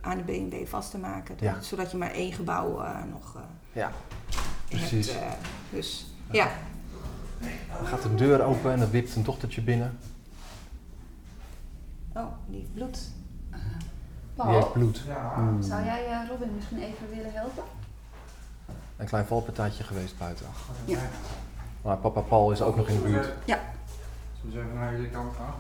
aan 0.01 0.17
de 0.17 0.23
B&B 0.23 0.69
vast 0.69 0.91
te 0.91 0.99
maken. 0.99 1.37
Ja. 1.41 1.61
Zodat 1.61 1.91
je 1.91 1.97
maar 1.97 2.13
één 2.13 2.33
gebouw 2.33 2.83
nog 3.11 3.37
Ja, 3.73 3.93
precies. 4.69 5.13
hebt. 5.13 5.37
dus 5.71 6.15
ja, 6.31 6.51
Dan 7.79 7.87
gaat 7.87 8.03
de 8.03 8.15
deur 8.15 8.43
open 8.43 8.73
en 8.73 8.79
dan 8.79 8.91
wipt 8.91 9.17
een 9.17 9.23
dochtertje 9.23 9.63
binnen. 9.63 9.99
oh, 12.15 12.27
lief 12.49 12.65
bloed. 12.75 12.99
Die 14.35 14.45
heeft 14.53 14.73
bloed. 14.73 15.03
Oeh. 15.39 15.63
zou 15.63 15.85
jij 15.85 16.07
eh, 16.07 16.29
Robin 16.29 16.55
misschien 16.55 16.79
even 16.79 17.09
willen 17.15 17.33
helpen? 17.33 17.63
Een 18.97 19.07
klein 19.07 19.27
valpartijtje 19.27 19.85
geweest 19.85 20.19
buiten. 20.19 20.47
Ja. 20.85 20.99
Maar 21.83 21.97
papa 21.97 22.21
Paul 22.21 22.51
is 22.53 22.63
ook 22.63 22.77
nog 22.77 22.89
in 22.89 22.95
de 22.97 23.03
buurt. 23.03 23.25
Zullen 24.51 24.57
we 24.57 24.59
even 24.61 24.75
naar 24.75 24.93
jullie 24.93 25.11
kant 25.11 25.35
gaan? 25.37 25.55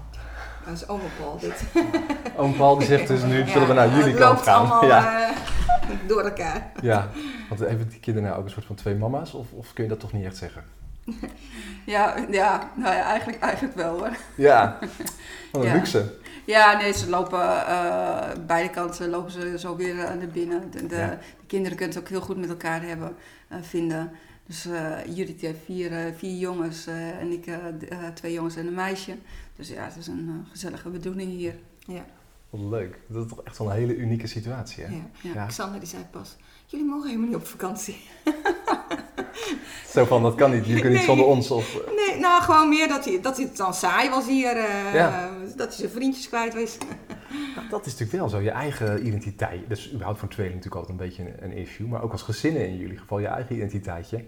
Dat 0.65 0.75
is 0.75 0.89
oma 0.89 1.03
Paul 1.21 1.39
dit. 1.39 1.65
Oom 2.37 2.57
Paul 2.57 2.77
die 2.79 2.87
zegt 2.87 3.09
dus 3.09 3.23
nu, 3.23 3.39
Ja, 3.39 3.47
zullen 3.47 3.69
we 3.69 3.75
naar 3.75 3.89
jullie 3.97 4.15
kant 4.15 4.35
loopt 4.35 4.43
gaan? 4.43 4.61
allemaal 4.61 4.87
ja. 4.87 5.29
eh, 5.29 5.37
door 6.09 6.23
elkaar. 6.23 6.73
ja, 6.83 7.09
want 7.49 7.61
hebben 7.61 7.89
die 7.89 8.01
kinderen 8.01 8.29
nou 8.29 8.41
ook 8.41 8.47
een 8.47 8.53
soort 8.53 8.67
van 8.67 8.77
twee 8.77 8.95
mama's? 8.95 9.35
Of, 9.35 9.53
of 9.53 9.73
kun 9.73 9.83
je 9.85 9.91
dat 9.91 10.01
toch 10.01 10.13
niet 10.13 10.25
echt 10.25 10.37
zeggen? 10.37 10.65
Ja, 11.87 12.15
ja, 12.31 12.71
nou 12.77 12.95
ja, 12.95 13.03
eigenlijk, 13.03 13.39
eigenlijk 13.43 13.75
wel 13.75 13.99
hoor. 13.99 14.17
Ja, 14.37 14.79
wat 15.53 15.63
een 15.63 15.69
Ja. 15.69 15.75
luxe. 15.75 16.15
Ja, 16.47 16.77
nee, 16.81 16.93
ze 16.93 17.09
lopen 17.09 17.67
eh, 17.67 18.29
beide 18.47 18.71
kanten 18.71 19.09
lopen 19.11 19.31
ze 19.33 19.59
zo 19.59 19.77
weer 19.77 19.99
eh, 19.99 20.15
naar 20.15 20.27
binnen. 20.33 20.71
De, 20.71 20.87
de, 20.87 20.97
Ja. 20.97 21.09
de 21.11 21.47
kinderen 21.47 21.77
kunnen 21.77 21.95
het 21.95 22.05
ook 22.05 22.11
heel 22.11 22.21
goed 22.21 22.37
met 22.37 22.49
elkaar 22.49 22.83
hebben, 22.83 23.15
eh, 23.49 23.59
vinden. 23.61 24.11
Dus 24.47 24.67
eh 24.67 24.99
Judith 25.15 25.41
heeft 25.41 25.59
vier, 25.65 26.13
vier 26.17 26.39
jongens 26.39 26.87
eh, 26.87 27.19
en 27.21 27.31
ik 27.33 27.45
twee 28.15 28.33
jongens 28.33 28.57
en 28.57 28.67
een 28.67 28.75
meisje. 28.75 29.17
Dus 29.57 29.69
ja, 29.69 29.85
het 29.85 29.97
is 29.97 30.07
een 30.07 30.47
gezellige 30.51 30.89
bedoeling 30.89 31.31
hier. 31.31 31.55
Ja, 31.79 32.05
Wat 32.51 32.61
leuk. 32.61 32.99
Dat 33.07 33.25
is 33.25 33.31
toch 33.31 33.43
echt 33.45 33.59
wel 33.59 33.67
een 33.71 33.77
hele 33.77 33.97
unieke 33.97 34.27
situatie, 34.27 34.85
hè? 34.85 34.91
ja. 34.95 35.33
Ja. 35.35 35.47
Xander 35.47 35.81
die 35.81 35.89
zei 35.89 36.03
pas, 36.11 36.37
jullie 36.67 36.87
mogen 36.87 37.07
helemaal 37.09 37.29
niet 37.29 37.37
op 37.37 37.47
vakantie. 37.47 37.97
Zo 39.93 40.05
van, 40.05 40.23
dat 40.23 40.35
kan 40.35 40.51
niet. 40.51 40.67
Je 40.67 40.81
kunt 40.81 40.93
niet 40.93 41.03
zonder 41.03 41.27
ons. 41.27 41.51
Of, 41.51 41.79
Nee, 41.97 42.21
nou 42.21 42.43
gewoon 42.43 42.69
meer 42.69 42.89
dat 42.89 43.05
hij, 43.05 43.21
dat 43.21 43.37
hij 43.37 43.45
het 43.47 43.57
dan 43.57 43.75
saai 43.75 44.11
was 44.11 44.27
hier. 44.27 44.57
eh, 44.57 44.95
Ja. 44.95 45.31
Dat 45.57 45.67
hij 45.69 45.77
zijn 45.77 45.91
vriendjes 45.91 46.29
kwijt 46.29 46.55
was. 46.55 46.77
Nou, 47.57 47.69
dat 47.69 47.87
is 47.87 47.93
natuurlijk 47.93 48.19
wel 48.19 48.29
zo, 48.29 48.41
je 48.41 48.51
eigen 48.51 49.07
identiteit. 49.07 49.69
Dat 49.69 49.79
is 49.79 49.89
überhaupt 49.93 50.19
voor 50.19 50.29
een 50.29 50.35
tweeling 50.35 50.57
natuurlijk 50.57 50.89
altijd 50.89 51.01
een 51.01 51.07
beetje 51.07 51.43
een, 51.43 51.51
een 51.51 51.57
issue. 51.57 51.87
Maar 51.87 52.03
ook 52.03 52.13
als 52.13 52.23
gezinnen 52.23 52.69
in 52.69 52.77
jullie 52.77 52.99
geval, 52.99 53.19
je 53.19 53.27
eigen 53.27 53.55
identiteitje, 53.57 54.25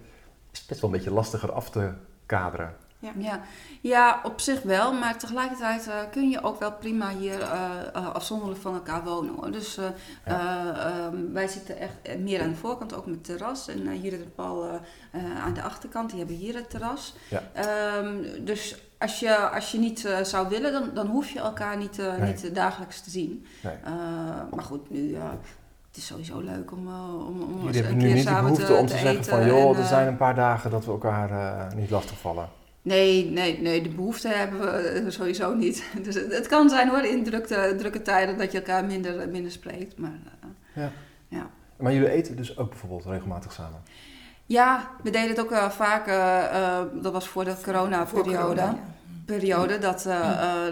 is 0.53 0.67
best 0.67 0.81
wel 0.81 0.91
een 0.91 0.97
beetje 0.97 1.13
lastiger 1.13 1.53
af 1.53 1.71
te 1.71 1.91
kaderen. 2.27 2.75
Ja, 3.19 3.41
ja 3.81 4.21
op 4.23 4.41
zich 4.41 4.63
wel, 4.63 4.93
maar 4.93 5.19
tegelijkertijd 5.19 5.89
eh, 5.89 5.95
kun 6.11 6.31
je 6.31 6.43
ook 6.43 6.59
wel 6.59 6.73
prima 6.73 7.09
hier 7.09 7.41
eh, 7.41 7.71
eh, 7.95 8.15
afzonderlijk 8.15 8.61
van 8.61 8.75
elkaar 8.75 9.05
wonen. 9.05 9.35
Hoor. 9.35 9.51
Dus 9.51 9.77
eh, 9.77 9.85
eh, 10.25 10.69
ehm, 10.69 11.33
wij 11.33 11.49
zitten 11.49 11.79
echt 11.79 12.19
meer 12.19 12.43
aan 12.43 12.49
de 12.49 12.55
voorkant, 12.57 12.95
ook 12.95 13.07
met 13.07 13.25
terras. 13.25 13.69
En 13.69 14.01
Judith 14.01 14.23
en 14.23 14.35
Paul 14.35 14.81
aan 15.45 15.55
de 15.55 15.63
achterkant, 15.63 16.09
die 16.11 16.19
hebben 16.19 16.37
hier 16.37 16.55
het 16.55 16.71
terras. 16.71 17.15
Ja. 17.31 17.43
Ehm, 17.53 18.45
dus 18.45 18.77
als 18.99 19.21
je, 19.21 19.37
als 19.37 19.73
je 19.73 19.79
niet 19.79 20.09
zou 20.23 20.49
willen, 20.49 20.73
dan, 20.73 20.91
dan 20.95 21.07
hoef 21.07 21.31
je 21.31 21.39
elkaar 21.39 21.77
niet, 21.77 21.97
Nee. 21.97 22.21
niet 22.21 22.55
dagelijks 22.55 23.01
te 23.01 23.11
zien. 23.11 23.47
Nee. 23.63 23.75
Maar 24.55 24.65
goed, 24.65 24.91
nu... 24.91 25.15
het 25.15 25.97
is 25.97 26.07
sowieso 26.07 26.41
leuk 26.41 26.73
om, 26.73 26.89
om, 26.89 27.43
om 27.43 27.67
eens 27.67 27.77
Jullie 27.77 27.79
een 27.79 27.85
hebben 27.85 27.97
nu 27.97 28.05
keer 28.05 28.15
niet 28.15 28.25
de 28.25 28.31
samen 28.31 28.43
behoefte 28.43 28.67
te, 28.67 28.81
om 28.81 28.87
te, 28.87 28.99
zeggen 28.99 29.25
van, 29.25 29.47
joh, 29.47 29.77
en, 29.77 29.83
er 29.83 29.87
zijn 29.89 30.07
een 30.07 30.17
paar 30.17 30.35
dagen 30.35 30.71
dat 30.71 30.85
we 30.85 30.91
elkaar 30.91 31.75
niet 31.75 31.91
lastigvallen. 31.91 32.49
Nee, 32.85 33.31
nee, 33.31 33.61
nee, 33.61 33.83
de 33.83 33.89
behoefte 33.89 34.29
hebben 34.29 34.61
we 34.61 34.67
eh, 34.67 35.11
sowieso 35.11 35.55
niet. 35.55 35.85
Dus 36.03 36.15
het, 36.15 36.33
het 36.33 36.47
kan 36.47 36.69
zijn 36.69 36.89
hoor, 36.89 37.05
in 37.05 37.25
drukte, 37.25 37.75
drukke 37.79 38.03
tijden 38.03 38.39
dat 38.39 38.53
je 38.53 38.59
elkaar 38.59 38.85
minder, 38.85 39.29
minder 39.29 39.53
spreekt. 39.53 39.99
Maar 39.99 40.19
eh, 40.75 40.85
Maar 41.77 41.93
jullie 41.93 42.11
eten 42.11 42.37
dus 42.37 42.59
ook 42.59 42.69
bijvoorbeeld 42.69 43.05
regelmatig 43.05 43.53
samen. 43.53 43.83
Ja, 44.47 44.91
we 45.03 45.11
deden 45.11 45.29
het 45.29 45.41
ook 45.41 45.51
eh, 45.51 45.71
vaak, 45.71 46.07
dat 47.03 47.13
was 47.13 47.29
voor 47.29 47.45
de 47.45 47.57
corona-periode. 47.63 48.37
corona, 48.37 48.63
ja. 48.63 48.79
periode. 49.25 49.79
Dat, 49.79 50.03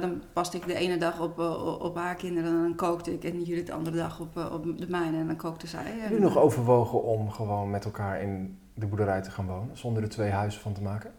dan 0.00 0.23
paste 0.33 0.57
ik 0.57 0.66
de 0.66 0.75
ene 0.75 0.99
dag 0.99 1.21
op, 1.21 1.38
op 1.81 1.97
haar 1.97 2.14
kinderen 2.14 2.50
en 2.50 2.62
dan 2.62 2.75
kookte 2.75 3.12
ik. 3.12 3.25
En 3.25 3.42
Judith 3.42 3.66
de 3.66 3.73
andere 3.73 3.97
dag 3.97 4.21
op, 4.21 4.37
op 4.52 4.78
de 4.78 4.88
mijne 4.88 5.19
en 5.19 5.26
dan 5.26 5.37
kookte 5.37 5.66
zij. 5.66 5.83
Hebben 5.83 6.02
En, 6.02 6.09
jullie 6.09 6.25
nog 6.25 6.38
overwogen 6.38 7.02
om 7.02 7.31
gewoon 7.31 7.71
met 7.71 7.85
elkaar 7.85 8.23
in 8.23 8.59
de 8.75 8.87
boerderij 8.87 9.23
te 9.23 9.31
gaan 9.31 9.47
wonen, 9.47 9.76
zonder 9.76 10.02
er 10.02 10.09
twee 10.09 10.31
huizen 10.31 10.61
van 10.61 10.73
te 10.73 10.83
maken? 10.83 11.12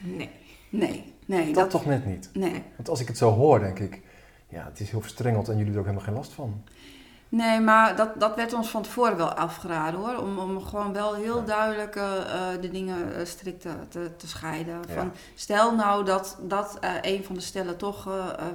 Nee. 0.00 0.30
Nee, 0.68 1.14
nee. 1.26 1.44
Dat, 1.46 1.54
Dat, 1.54 1.70
toch 1.70 1.86
net 1.86 2.06
niet. 2.06 2.30
Nee. 2.32 2.62
Want 2.76 2.88
als 2.88 3.00
ik 3.00 3.08
het 3.08 3.18
zo 3.18 3.30
hoor, 3.30 3.60
denk 3.60 3.78
ik, 3.78 4.00
ja, 4.48 4.64
het 4.64 4.80
is 4.80 4.90
heel 4.90 5.00
verstrengeld 5.00 5.48
en 5.48 5.56
jullie 5.56 5.72
hebben 5.74 5.74
er 5.74 5.88
ook 5.98 6.04
helemaal 6.04 6.06
geen 6.06 6.14
last 6.22 6.32
van. 6.32 6.62
Nee, 7.28 7.60
maar 7.60 7.96
dat, 7.96 8.20
dat 8.20 8.36
werd 8.36 8.52
ons 8.52 8.68
van 8.68 8.82
tevoren 8.82 9.16
wel 9.16 9.32
afgeraden 9.32 10.00
hoor. 10.00 10.16
Om, 10.16 10.38
om 10.38 10.62
gewoon 10.62 10.92
wel 10.92 11.14
heel 11.14 11.38
Ja. 11.38 11.44
duidelijk 11.44 11.96
eh, 11.96 12.20
eh, 12.54 12.60
de 12.60 12.70
dingen 12.70 13.14
eh, 13.14 13.24
strikt 13.24 13.60
te, 13.60 13.70
te, 13.88 14.10
te 14.16 14.28
scheiden. 14.28 14.80
Ja. 14.88 14.94
Van, 14.94 15.12
stel 15.34 15.74
nou 15.74 16.04
dat, 16.04 16.38
dat 16.42 16.78
eh, 16.80 16.90
een 17.02 17.24
van 17.24 17.34
de 17.34 17.40
stellen 17.40 17.76
toch 17.76 18.08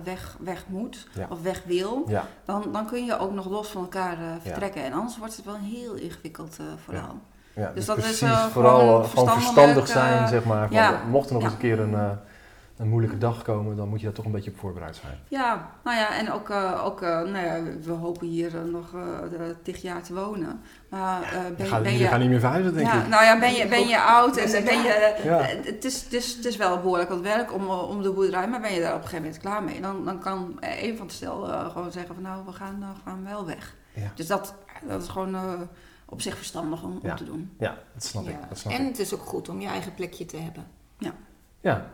weg, 0.04 0.38
weg 0.40 0.66
moet 0.68 1.08
Ja. 1.14 1.28
of 1.30 1.42
weg 1.42 1.64
wil. 1.66 2.04
Ja, 2.08 2.28
Dan, 2.46 2.72
dan 2.72 2.86
kun 2.86 3.06
je 3.06 3.18
ook 3.20 3.34
nog 3.34 3.46
los 3.50 3.68
van 3.68 3.82
elkaar 3.82 4.18
eh, 4.20 4.34
vertrekken. 4.42 4.84
En 4.84 4.94
anders 4.94 5.18
wordt 5.18 5.36
het 5.36 5.46
wel 5.46 5.58
heel 5.58 5.94
ingewikkeld 5.94 6.58
eh 6.60 6.66
vooral. 6.84 7.20
Ja 7.56 7.66
Dus 7.66 7.74
dus, 7.74 7.86
dat 7.86 7.98
is, 7.98 8.22
eh, 8.22 8.46
vooral 8.46 8.80
gewoon 8.80 9.04
eh, 9.04 9.10
gewoon 9.10 9.30
verstandig 9.42 9.88
zijn, 9.88 10.24
eh, 10.24 10.28
zeg 10.28 10.44
maar. 10.44 10.68
Van, 10.68 10.78
ja. 10.78 11.02
Mocht 11.10 11.28
er 11.28 11.34
nog 11.34 11.42
Ja. 11.42 11.48
eens 11.48 11.56
een 11.58 11.62
keer 11.62 11.80
een, 11.80 11.94
eh, 11.94 12.10
een 12.78 12.88
moeilijke 12.88 13.18
dag 13.18 13.42
komen, 13.42 13.76
dan 13.76 13.88
moet 13.90 14.00
je 14.00 14.06
daar 14.06 14.16
toch 14.16 14.26
een 14.26 14.32
beetje 14.32 14.52
op 14.52 14.58
voorbereid 14.60 14.96
zijn. 14.96 15.18
Ja, 15.28 15.70
nou 15.84 15.98
ja, 15.98 16.18
en 16.18 16.32
ook, 16.32 16.50
eh, 16.50 16.86
ook 16.86 17.02
eh, 17.02 17.10
nou 17.10 17.38
ja, 17.46 17.58
we 17.84 17.92
hopen 17.92 18.28
hier 18.28 18.52
nog 18.72 18.94
eh 18.94 19.46
tig 19.64 19.82
jaar 19.82 20.02
te 20.02 20.14
wonen. 20.14 20.62
Maar 20.90 21.22
eh, 21.22 21.30
Je 21.48 21.54
ben, 21.58 21.68
gaat, 21.68 21.84
ben 21.84 21.98
je... 21.98 22.08
gaan 22.08 22.20
niet 22.20 22.30
meer 22.30 22.40
verhuizen, 22.40 22.74
denk 22.74 22.88
ja, 22.88 23.02
ik. 23.02 23.08
nou 23.08 23.24
ja, 23.24 23.40
ben 23.40 23.54
je, 23.54 23.68
ben 23.68 23.88
je 23.88 24.02
oud 24.02 24.38
en 24.38 24.64
ben 24.64 24.82
je... 24.82 25.14
Het, 25.66 25.86
is, 25.86 26.04
het, 26.04 26.14
is, 26.14 26.36
het 26.36 26.46
is 26.46 26.56
wel 26.58 26.80
behoorlijk 26.80 27.10
wat 27.10 27.22
werk 27.22 27.54
om, 27.54 27.68
om 27.68 28.02
de 28.02 28.12
boerderij, 28.12 28.48
maar 28.48 28.62
ben 28.62 28.74
je 28.74 28.82
daar 28.82 28.94
op 28.96 29.02
een 29.02 29.08
gegeven 29.08 29.24
moment 29.26 29.42
klaar 29.42 29.64
mee. 29.64 29.82
Dan, 29.82 30.06
dan 30.06 30.20
kan 30.20 30.58
een 30.82 30.98
van 30.98 31.08
de 31.08 31.14
stel 31.14 31.52
eh, 31.52 31.70
gewoon 31.72 31.92
zeggen 31.92 32.14
van 32.14 32.24
nou, 32.24 32.46
we 32.46 32.52
gaan, 32.52 32.84
gaan 33.06 33.24
wel 33.24 33.46
weg. 33.46 33.76
Ja. 33.94 34.12
Dus 34.16 34.28
dat, 34.28 34.54
dat 34.88 35.02
is 35.02 35.08
gewoon 35.08 35.36
eh, 35.36 35.42
op 36.16 36.22
zich 36.22 36.38
verstandig 36.38 36.84
om, 36.84 36.92
om 36.92 37.00
Ja. 37.08 37.16
te 37.16 37.24
doen. 37.24 37.56
Ja, 37.60 37.78
dat 37.94 38.04
snap 38.04 38.24
ik. 38.28 38.32
Ja. 38.42 38.46
Dat 38.50 38.58
snap 38.58 38.74
En 38.74 38.82
ik. 38.82 38.88
het 38.88 39.00
is 39.00 39.14
ook 39.14 39.22
goed 39.26 39.50
om 39.50 39.60
je 39.62 39.68
eigen 39.68 39.94
plekje 39.94 40.26
te 40.26 40.38
hebben. 40.38 40.68
Ja, 41.62 41.86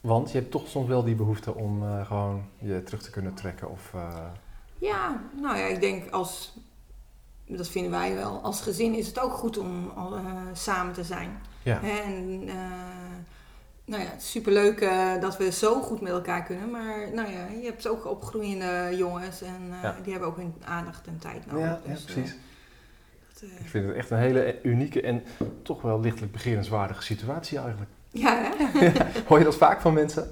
want 0.00 0.30
je 0.32 0.38
hebt 0.38 0.50
toch 0.50 0.68
soms 0.68 0.88
wel 0.88 1.04
die 1.04 1.14
behoefte 1.14 1.54
om 1.54 1.82
eh, 1.82 2.06
gewoon 2.06 2.44
je 2.58 2.82
terug 2.82 3.02
te 3.02 3.10
kunnen 3.10 3.34
trekken. 3.34 3.70
Of, 3.70 3.90
eh, 3.94 4.24
Ja, 4.78 5.20
nou 5.40 5.56
ja, 5.56 5.64
ik 5.64 5.80
denk 5.80 6.10
als, 6.10 6.56
dat 7.46 7.68
vinden 7.68 7.90
wij 7.90 8.14
wel, 8.14 8.40
als 8.40 8.60
gezin 8.60 8.94
is 8.94 9.06
het 9.06 9.18
ook 9.20 9.32
goed 9.32 9.58
om 9.58 9.92
eh, 9.96 10.24
samen 10.52 10.92
te 10.92 11.04
zijn. 11.04 11.38
ja. 11.62 11.82
En 11.82 12.42
eh, 12.48 12.54
nou 13.84 14.02
ja, 14.02 14.08
het 14.08 14.22
is 14.22 14.30
superleuk 14.30 14.80
eh, 14.80 15.20
dat 15.20 15.36
we 15.36 15.50
zo 15.52 15.80
goed 15.82 16.00
met 16.00 16.12
elkaar 16.12 16.42
kunnen. 16.42 16.70
Maar 16.70 17.10
nou 17.14 17.30
ja, 17.30 17.46
je 17.60 17.64
hebt 17.64 17.88
ook 17.88 18.06
opgroeiende 18.06 18.94
jongens 18.96 19.42
en 19.42 19.60
eh, 19.72 19.82
Ja. 19.82 19.96
die 20.02 20.10
hebben 20.12 20.28
ook 20.30 20.36
hun 20.36 20.54
aandacht 20.64 21.06
en 21.06 21.18
tijd 21.18 21.46
nodig. 21.46 21.64
ja, 21.64 21.80
ja, 21.84 21.92
Dus, 21.92 22.04
precies. 22.04 22.36
Eh, 23.42 23.60
Ik 23.60 23.68
vind 23.68 23.86
het 23.86 23.96
echt 23.96 24.10
een 24.10 24.18
hele 24.18 24.58
unieke 24.62 25.02
en 25.02 25.22
toch 25.62 25.82
wel 25.82 26.00
lichtelijk 26.00 26.32
begerenswaardige 26.32 27.02
situatie 27.02 27.58
eigenlijk. 27.58 27.90
ja, 28.10 28.52
hè? 28.56 28.90
Hoor 29.28 29.38
je 29.38 29.44
dat 29.44 29.56
vaak 29.56 29.80
van 29.80 29.94
mensen? 29.94 30.22
Ik 30.22 30.30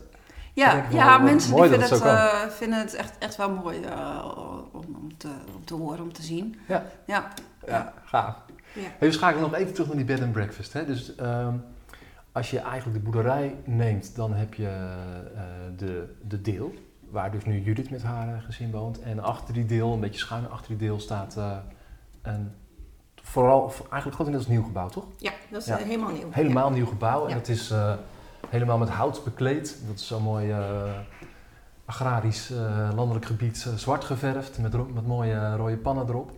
Ja, 0.53 0.85
van, 0.85 0.97
ja 0.97 1.19
mensen 1.19 1.55
die 1.55 1.63
vinden, 1.63 1.81
het 1.81 2.01
eh, 2.01 2.49
vinden 2.49 2.79
het 2.79 2.95
echt, 2.95 3.19
echt 3.19 3.37
wel 3.37 3.51
mooi 3.51 3.83
eh, 3.83 4.69
om, 4.73 4.97
om, 4.97 5.17
te, 5.17 5.29
om 5.55 5.65
te 5.65 5.75
horen, 5.75 6.01
om 6.01 6.13
te 6.13 6.23
zien. 6.23 6.59
Ja. 6.69 6.85
Ja, 7.07 7.33
Ja, 7.67 7.93
gaaf. 8.05 8.37
Ja. 8.73 8.81
Hey, 8.81 9.09
we 9.09 9.13
schakelen 9.13 9.51
nog 9.51 9.55
even 9.55 9.73
terug 9.73 9.87
naar 9.87 9.97
die 9.97 10.07
bed 10.07 10.21
and 10.21 10.33
breakfast. 10.33 10.73
Hè? 10.73 10.85
Dus 10.85 11.15
ehm, 11.15 11.55
als 12.33 12.51
je 12.51 12.59
eigenlijk 12.59 13.05
de 13.05 13.11
boerderij 13.11 13.57
neemt, 13.65 14.17
dan 14.17 14.33
heb 14.33 14.55
je 14.55 14.95
de, 15.77 16.15
de 16.23 16.41
deel, 16.41 16.75
waar 17.11 17.31
dus 17.31 17.45
nu 17.45 17.61
Judith 17.61 17.91
met 17.91 18.03
haar 18.03 18.41
gezin 18.41 18.71
woont. 18.71 19.01
En 19.01 19.21
achter 19.21 19.55
die 19.55 19.67
deel, 19.67 19.93
een 19.93 20.01
beetje 20.01 20.21
schuin 20.21 20.51
achter 20.51 20.69
die 20.69 20.89
deel, 20.89 21.01
staat 21.01 21.37
een 22.23 22.53
vooral, 23.26 23.73
eigenlijk 23.78 24.14
grotendeels 24.14 24.47
nieuw 24.47 24.62
gebouw, 24.62 24.88
toch? 24.88 25.04
ja, 25.19 25.33
dat 25.50 25.61
is 25.62 25.66
Ja. 25.69 25.78
eh, 25.78 25.85
helemaal 25.85 26.11
nieuw. 26.11 26.26
Helemaal 26.31 26.71
nieuw 26.71 26.87
gebouw 26.87 27.23
en 27.25 27.31
Ja. 27.31 27.35
het 27.37 27.49
is 27.49 27.71
eh, 27.71 27.95
helemaal 28.49 28.78
met 28.78 28.88
hout 28.88 29.25
bekleed. 29.25 29.78
Dat 29.87 29.95
is 29.95 30.07
zo'n 30.07 30.23
mooi 30.23 30.50
eh, 30.50 30.93
agrarisch 31.85 32.52
landelijk 32.95 33.25
gebied 33.26 33.66
zwart 33.76 34.04
geverfd 34.04 34.59
met, 34.59 34.95
met 34.95 35.07
mooie 35.07 35.57
rode 35.57 35.76
pannen 35.76 36.09
erop. 36.09 36.31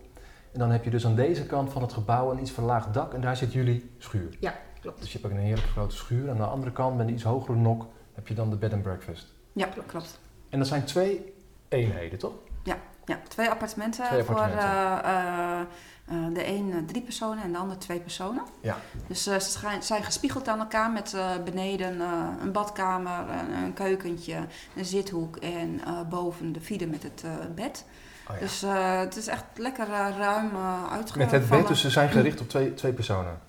En 0.53 0.59
dan 0.59 0.69
heb 0.71 0.83
je 0.83 0.89
dus 0.89 1.05
aan 1.05 1.15
deze 1.15 1.45
kant 1.45 1.71
van 1.71 1.81
het 1.81 1.93
gebouw 1.93 2.31
een 2.31 2.39
iets 2.39 2.51
verlaagd 2.51 2.93
dak 2.93 3.13
en 3.13 3.21
daar 3.21 3.37
zit 3.37 3.53
jullie 3.53 3.91
schuur. 3.97 4.37
Ja, 4.39 4.53
klopt. 4.81 4.99
Dus 5.01 5.11
je 5.11 5.19
hebt 5.19 5.31
ook 5.31 5.37
een 5.39 5.45
heerlijke 5.45 5.69
grote 5.69 5.95
schuur. 5.95 6.29
Aan 6.29 6.37
de 6.37 6.43
andere 6.43 6.71
kant, 6.71 6.97
met 6.97 7.07
een 7.07 7.13
iets 7.13 7.23
hogere 7.23 7.57
nok, 7.57 7.85
heb 8.13 8.27
je 8.27 8.33
dan 8.33 8.49
de 8.49 8.55
bed 8.55 8.73
and 8.73 8.81
breakfast. 8.81 9.33
ja 9.53 9.67
klopt. 9.87 10.19
En 10.49 10.59
dat 10.59 10.67
zijn 10.67 10.83
twee 10.83 11.33
eenheden, 11.67 12.19
toch? 12.19 12.33
Ja, 12.63 13.19
twee 13.27 13.49
appartementen, 13.49 14.05
Twee 14.05 14.19
appartementen. 14.19 14.69
voor 14.69 15.67
eh, 16.07 16.15
de 16.33 16.47
een 16.47 16.71
eh, 16.73 16.77
drie 16.87 17.01
personen 17.01 17.43
en 17.43 17.51
de 17.51 17.57
ander 17.57 17.77
twee 17.77 17.99
personen. 17.99 18.43
Ja. 18.61 18.77
Dus 19.07 19.27
eh, 19.27 19.39
ze 19.39 19.59
zijn 19.79 20.03
gespiegeld 20.03 20.47
aan 20.47 20.59
elkaar 20.59 20.91
met 20.91 21.13
eh, 21.13 21.29
beneden 21.45 22.01
eh, 22.01 22.07
een 22.41 22.51
badkamer, 22.51 23.19
een, 23.29 23.63
een 23.63 23.73
keukentje, 23.73 24.35
een 24.75 24.85
zithoek 24.85 25.35
en 25.37 25.81
eh, 25.85 26.01
boven 26.09 26.53
de 26.53 26.61
vierde 26.61 26.87
met 26.87 27.03
het 27.03 27.21
eh, 27.25 27.31
bed. 27.55 27.85
Oh, 28.29 28.33
ja. 28.33 28.39
Dus 28.39 28.63
eh, 28.63 28.99
het 28.99 29.15
is 29.15 29.27
echt 29.27 29.43
lekker 29.55 29.91
eh, 29.91 30.07
ruim 30.17 30.49
uh, 30.53 30.91
uitgevallen. 30.91 31.31
met 31.31 31.41
het 31.41 31.49
bed, 31.49 31.67
dus 31.67 31.81
ze 31.81 31.89
zijn 31.89 32.09
gericht 32.09 32.41
op 32.41 32.49
twee, 32.49 32.73
twee 32.73 32.93
personen. 32.93 33.39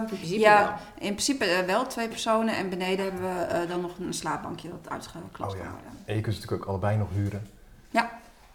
In 0.00 0.04
principe 0.06 0.38
Ja. 0.38 0.62
wel. 0.64 0.72
in 1.08 1.14
principe 1.14 1.62
wel 1.66 1.86
twee 1.86 2.08
personen 2.08 2.56
en 2.56 2.68
beneden 2.70 3.04
hebben 3.04 3.22
we 3.22 3.42
eh, 3.42 3.68
dan 3.68 3.80
nog 3.80 3.98
een 3.98 4.14
slaapbankje 4.14 4.68
dat 4.68 4.92
uitgeklapt 4.92 5.52
Oh 5.52 5.58
ja. 5.58 5.64
kan 5.64 5.72
worden. 5.72 5.90
En 6.04 6.14
je 6.14 6.20
kunt 6.20 6.34
ze 6.34 6.40
natuurlijk 6.40 6.62
ook 6.62 6.68
allebei 6.68 6.96
nog 6.96 7.08
huren. 7.14 7.46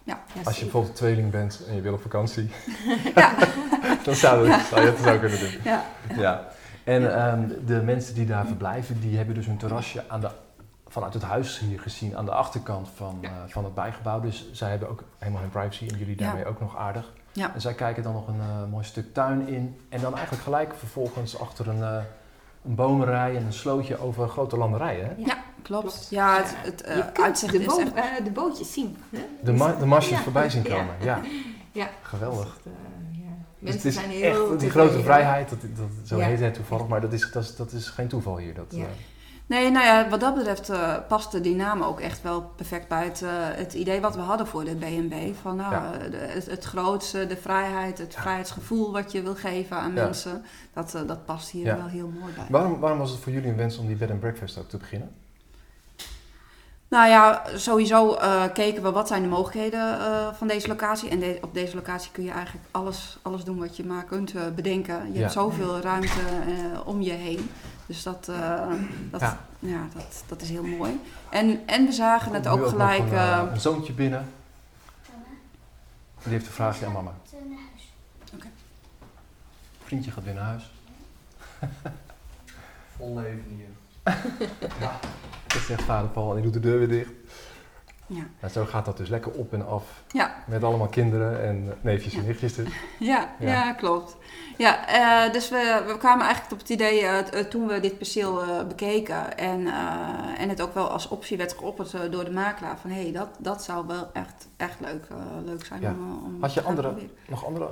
Ja, 0.06 0.18
Als 0.44 0.56
je 0.56 0.62
bijvoorbeeld 0.62 0.92
een 0.92 0.98
tweeling 0.98 1.30
bent 1.30 1.62
en 1.68 1.74
je 1.74 1.80
wil 1.80 1.92
op 1.92 2.00
vakantie, 2.00 2.50
ja. 3.14 3.34
dan 4.04 4.14
zou, 4.14 4.46
je 4.46 4.52
het 4.52 4.98
zo 5.04 5.18
kunnen 5.18 5.38
doen. 5.40 5.54
ja. 5.64 5.84
Ja. 6.16 6.44
En 6.84 7.14
ehm, 7.16 7.48
de 7.66 7.82
mensen 7.82 8.14
die 8.14 8.26
daar 8.26 8.46
verblijven, 8.46 9.00
die 9.00 9.16
hebben 9.16 9.34
dus 9.34 9.46
hun 9.46 9.56
terrasje 9.56 10.04
aan 10.08 10.20
de, 10.20 10.30
vanuit 10.88 11.14
het 11.14 11.22
huis 11.22 11.58
hier 11.58 11.80
gezien 11.80 12.16
aan 12.16 12.24
de 12.24 12.30
achterkant 12.30 12.88
van, 12.94 13.18
Ja. 13.20 13.28
eh, 13.28 13.34
van 13.46 13.64
het 13.64 13.74
bijgebouw. 13.74 14.20
Dus 14.20 14.48
zij 14.52 14.70
hebben 14.70 14.88
ook 14.88 15.02
helemaal 15.18 15.40
hun 15.40 15.50
privacy 15.50 15.86
en 15.88 15.98
jullie 15.98 16.18
Ja. 16.18 16.24
daarmee 16.26 16.46
ook 16.46 16.60
nog 16.60 16.76
aardig. 16.76 17.12
Ja. 17.32 17.54
En 17.54 17.60
zij 17.60 17.74
kijken 17.74 18.02
dan 18.02 18.12
nog 18.12 18.28
een 18.28 18.40
eh, 18.40 18.70
mooi 18.70 18.84
stuk 18.84 19.14
tuin 19.14 19.48
in. 19.48 19.80
En 19.88 20.00
dan 20.00 20.12
eigenlijk 20.14 20.42
gelijk 20.44 20.74
vervolgens 20.74 21.40
achter 21.40 21.68
een, 21.68 21.82
eh, 21.82 21.96
een 22.64 22.74
bomenrij 22.74 23.36
en 23.36 23.44
een 23.46 23.52
slootje 23.52 23.98
over 24.00 24.22
een 24.22 24.28
grote 24.28 24.56
landerij. 24.56 24.96
Hè? 24.96 25.10
Ja, 25.16 25.36
klopt. 25.66 25.82
Klopt. 25.92 26.06
Ja, 26.10 26.42
het, 26.44 26.82
eh, 26.82 26.96
je 26.96 27.02
kunt 27.12 27.20
uitzicht 27.26 27.52
de, 27.52 27.58
is 27.58 27.66
boom- 27.66 27.80
echt... 27.94 28.18
eh, 28.18 28.24
de 28.24 28.30
bootjes 28.30 28.72
zien. 28.72 28.96
Hè? 29.10 29.18
De, 29.42 29.52
ma 29.52 29.72
de 29.74 29.86
masjes 29.86 30.16
Ja. 30.16 30.22
voorbij 30.22 30.50
zien 30.50 30.62
komen. 30.62 30.94
Ja, 31.00 31.20
Ja. 31.72 31.88
geweldig. 32.02 32.58
Dus 32.62 32.72
eh, 32.72 33.18
ja. 33.24 33.30
Dus 33.58 33.70
Mensen 33.70 33.74
het 33.76 33.84
is 33.84 33.94
zijn 33.94 34.10
heel 34.10 34.50
echt 34.50 34.60
die 34.60 34.70
grote 34.70 35.00
vrijheid, 35.02 35.48
dat, 35.48 35.58
dat, 35.60 35.86
zo 36.04 36.16
Ja. 36.18 36.24
heet 36.26 36.40
het 36.40 36.54
toevallig, 36.54 36.86
maar 36.86 37.00
dat 37.00 37.12
is, 37.12 37.30
dat, 37.32 37.54
dat 37.56 37.72
is 37.72 37.88
geen 37.88 38.08
toeval 38.08 38.36
hier. 38.38 38.54
Dat, 38.54 38.66
Ja. 38.68 38.82
eh, 38.82 38.88
Nee, 39.48 39.70
nou 39.70 39.84
ja, 39.86 40.08
wat 40.08 40.20
dat 40.20 40.34
betreft 40.34 40.68
eh 40.68 40.94
paste 41.08 41.40
die 41.40 41.54
naam 41.54 41.82
ook 41.82 42.00
echt 42.00 42.22
wel 42.22 42.42
perfect 42.56 42.88
bij 42.88 43.04
het, 43.04 43.22
eh, 43.22 43.28
het 43.32 43.74
idee 43.74 44.00
wat 44.00 44.14
we 44.14 44.20
hadden 44.20 44.46
voor 44.46 44.64
de 44.64 44.74
B&B. 44.74 45.14
Van 45.42 45.56
nou, 45.56 45.72
Ja. 45.72 45.92
eh, 45.92 46.10
de- 46.10 46.16
het, 46.16 46.46
het 46.46 46.64
grootste, 46.64 47.26
de 47.26 47.36
vrijheid, 47.36 47.98
het 47.98 48.14
Ja. 48.14 48.20
vrijheidsgevoel 48.20 48.92
wat 48.92 49.12
je 49.12 49.22
wil 49.22 49.34
geven 49.34 49.76
aan 49.76 49.94
Ja. 49.94 50.02
mensen. 50.04 50.44
Dat, 50.72 50.94
eh, 50.94 51.00
dat 51.06 51.24
past 51.24 51.50
hier 51.50 51.64
Ja. 51.66 51.76
wel 51.76 51.86
heel 51.86 52.12
mooi 52.20 52.32
bij. 52.34 52.44
waarom, 52.48 52.78
waarom 52.80 52.98
was 52.98 53.10
het 53.10 53.20
voor 53.20 53.32
jullie 53.32 53.50
een 53.50 53.56
wens 53.56 53.78
om 53.78 53.86
die 53.86 53.96
bed 53.96 54.10
and 54.10 54.20
breakfast 54.20 54.58
ook 54.58 54.68
te 54.68 54.76
beginnen? 54.76 55.10
Nou 56.88 57.08
ja, 57.08 57.42
sowieso 57.54 58.14
eh, 58.14 58.44
keken 58.52 58.82
we 58.82 58.90
wat 58.90 59.08
zijn 59.08 59.22
de 59.22 59.28
mogelijkheden 59.28 60.00
eh, 60.00 60.32
van 60.34 60.46
deze 60.46 60.68
locatie. 60.68 61.08
En 61.08 61.18
de- 61.18 61.38
op 61.42 61.54
deze 61.54 61.74
locatie 61.76 62.10
kun 62.10 62.24
je 62.24 62.30
eigenlijk 62.30 62.66
alles, 62.70 63.18
alles 63.22 63.44
doen 63.44 63.58
wat 63.58 63.76
je 63.76 63.84
maar 63.84 64.04
kunt 64.04 64.34
eh, 64.34 64.42
bedenken. 64.54 65.06
Je 65.06 65.12
Ja. 65.12 65.20
hebt 65.20 65.32
zoveel 65.32 65.80
ruimte 65.80 66.20
eh, 66.46 66.86
om 66.86 67.00
je 67.02 67.12
heen. 67.12 67.50
Dus 67.86 68.02
dat, 68.02 68.28
eh, 68.28 68.62
dat, 69.10 69.20
Ja. 69.20 69.38
ja. 69.58 69.80
dat, 69.94 70.22
dat 70.26 70.42
is 70.42 70.48
heel 70.48 70.64
mooi. 70.64 71.00
En, 71.30 71.60
en 71.66 71.86
we 71.86 71.92
zagen 71.92 72.32
het 72.34 72.46
ook 72.46 72.66
gelijk... 72.68 72.98
Een, 72.98 73.12
eh, 73.12 73.32
eh, 73.38 73.42
een 73.52 73.60
zoontje 73.60 73.92
binnen. 73.92 74.28
Die 76.22 76.32
heeft 76.32 76.46
een 76.46 76.52
vraagje 76.52 76.86
aan 76.86 76.92
mama. 76.92 77.12
Oké. 78.34 78.46
Vriendje 79.84 80.10
gaat 80.10 80.24
weer 80.24 80.34
naar 80.34 80.44
huis. 80.44 80.70
Vol 82.96 83.14
leven 83.14 83.44
hier. 83.56 83.68
Dat 85.56 85.64
zegt 85.64 85.82
vader 85.82 86.08
Paul 86.10 86.28
en 86.28 86.34
die 86.34 86.42
doet 86.42 86.52
de 86.52 86.60
deur 86.68 86.78
weer 86.78 86.88
dicht. 86.88 87.10
ja. 88.06 88.22
Nou, 88.40 88.52
zo 88.52 88.64
gaat 88.64 88.84
dat 88.84 88.96
dus 88.96 89.08
lekker 89.08 89.32
op 89.32 89.52
en 89.52 89.66
af. 89.66 89.84
Ja. 90.08 90.34
Met 90.46 90.64
allemaal 90.64 90.86
kinderen 90.88 91.42
en 91.42 91.64
eh, 91.68 91.76
neefjes 91.80 92.14
en 92.14 92.24
nichtjes 92.26 92.54
dus. 92.54 92.68
Ja, 92.98 93.34
Ja. 93.38 93.48
ja. 93.52 93.72
klopt. 93.72 94.16
Ja, 94.58 94.86
eh, 95.26 95.32
dus 95.32 95.48
we, 95.48 95.84
we 95.86 95.98
kwamen 95.98 96.24
eigenlijk 96.24 96.52
op 96.52 96.58
het 96.58 96.68
idee 96.68 97.00
eh, 97.06 97.44
toen 97.44 97.66
we 97.66 97.80
dit 97.80 97.96
perceel 97.96 98.42
bekeken 98.68 99.38
en, 99.38 99.66
en 100.38 100.48
het 100.48 100.60
ook 100.60 100.74
wel 100.74 100.88
als 100.88 101.08
optie 101.08 101.36
werd 101.36 101.52
geopperd 101.52 102.12
door 102.12 102.24
de 102.24 102.30
makelaar 102.30 102.78
van 102.78 102.90
hé, 102.90 103.02
hey, 103.02 103.12
dat, 103.12 103.28
dat 103.38 103.62
zou 103.64 103.86
wel 103.86 104.10
echt, 104.12 104.48
echt 104.56 104.80
leuk, 104.80 105.06
leuk 105.44 105.64
zijn 105.64 105.80
Ja. 105.80 105.90
om, 105.90 106.24
om 106.24 106.36
Had 106.40 106.54
je 106.54 106.62
andere- 106.62 106.88
proberen. 106.88 107.16
Nog 107.28 107.44
andere 107.46 107.68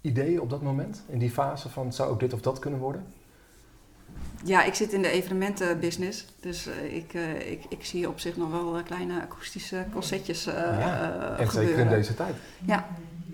ideeën 0.00 0.40
op 0.40 0.50
dat 0.50 0.62
moment? 0.62 1.02
In 1.06 1.18
die 1.18 1.30
fase 1.30 1.68
van 1.68 1.92
zou 1.92 2.10
ook 2.10 2.20
dit 2.20 2.32
of 2.32 2.40
dat 2.40 2.58
kunnen 2.58 2.80
worden? 2.80 3.06
Ja, 4.44 4.64
ik 4.64 4.74
zit 4.74 4.92
in 4.92 5.02
de 5.02 5.10
evenementenbusiness. 5.10 6.24
Dus 6.40 6.66
eh, 6.66 6.96
ik, 6.96 7.14
eh, 7.14 7.50
ik, 7.50 7.64
ik 7.68 7.84
zie 7.84 8.08
op 8.08 8.20
zich 8.20 8.36
nog 8.36 8.50
wel 8.50 8.76
eh, 8.76 8.84
kleine 8.84 9.20
akoestische 9.20 9.84
concertjes 9.92 10.46
eh, 10.46 10.54
Ja, 10.54 11.36
en 11.38 11.50
zeker 11.50 11.78
in 11.78 11.88
deze 11.88 12.14
tijd. 12.14 12.34
Ja. 12.66 12.86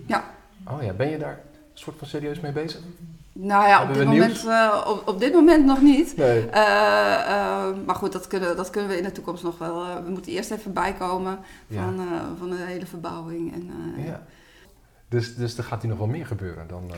Ja. 0.07 0.25
Oh 0.71 0.83
ja, 0.83 0.93
ben 0.93 1.11
je 1.11 1.19
daar 1.19 1.41
een 1.53 1.79
soort 1.79 1.99
van 1.99 2.07
serieus 2.07 2.41
mee 2.41 2.53
bezig? 2.53 2.81
Nou 3.33 3.69
ja, 3.69 3.83
op 3.83 3.95
dit, 3.95 4.05
moment, 4.05 4.45
op, 4.87 5.03
op 5.09 5.21
dit 5.21 5.33
moment 5.33 5.65
nog 5.65 5.81
niet. 5.81 6.17
Nee. 6.17 6.47
Maar 7.87 7.95
goed, 7.95 8.13
dat 8.13 8.27
kunnen, 8.27 8.57
dat 8.57 8.71
kunnen 8.71 8.91
we 8.91 8.97
in 8.97 9.03
de 9.03 9.13
toekomst 9.13 9.43
nog 9.43 9.59
wel. 9.59 10.03
we 10.05 10.11
moeten 10.11 10.33
eerst 10.33 10.51
even 10.51 10.73
bijkomen 10.73 11.39
van, 11.71 12.09
van 12.39 12.51
de 12.51 12.57
hele 12.57 12.87
verbouwing. 12.87 13.53
En, 13.53 13.71
ja. 14.05 14.23
Dus, 15.09 15.37
dus 15.37 15.59
er 15.59 15.65
gaat 15.65 15.81
hier 15.81 15.91
nog 15.91 15.99
wel 15.99 16.07
meer 16.07 16.27
gebeuren 16.27 16.67
dan 16.69 16.91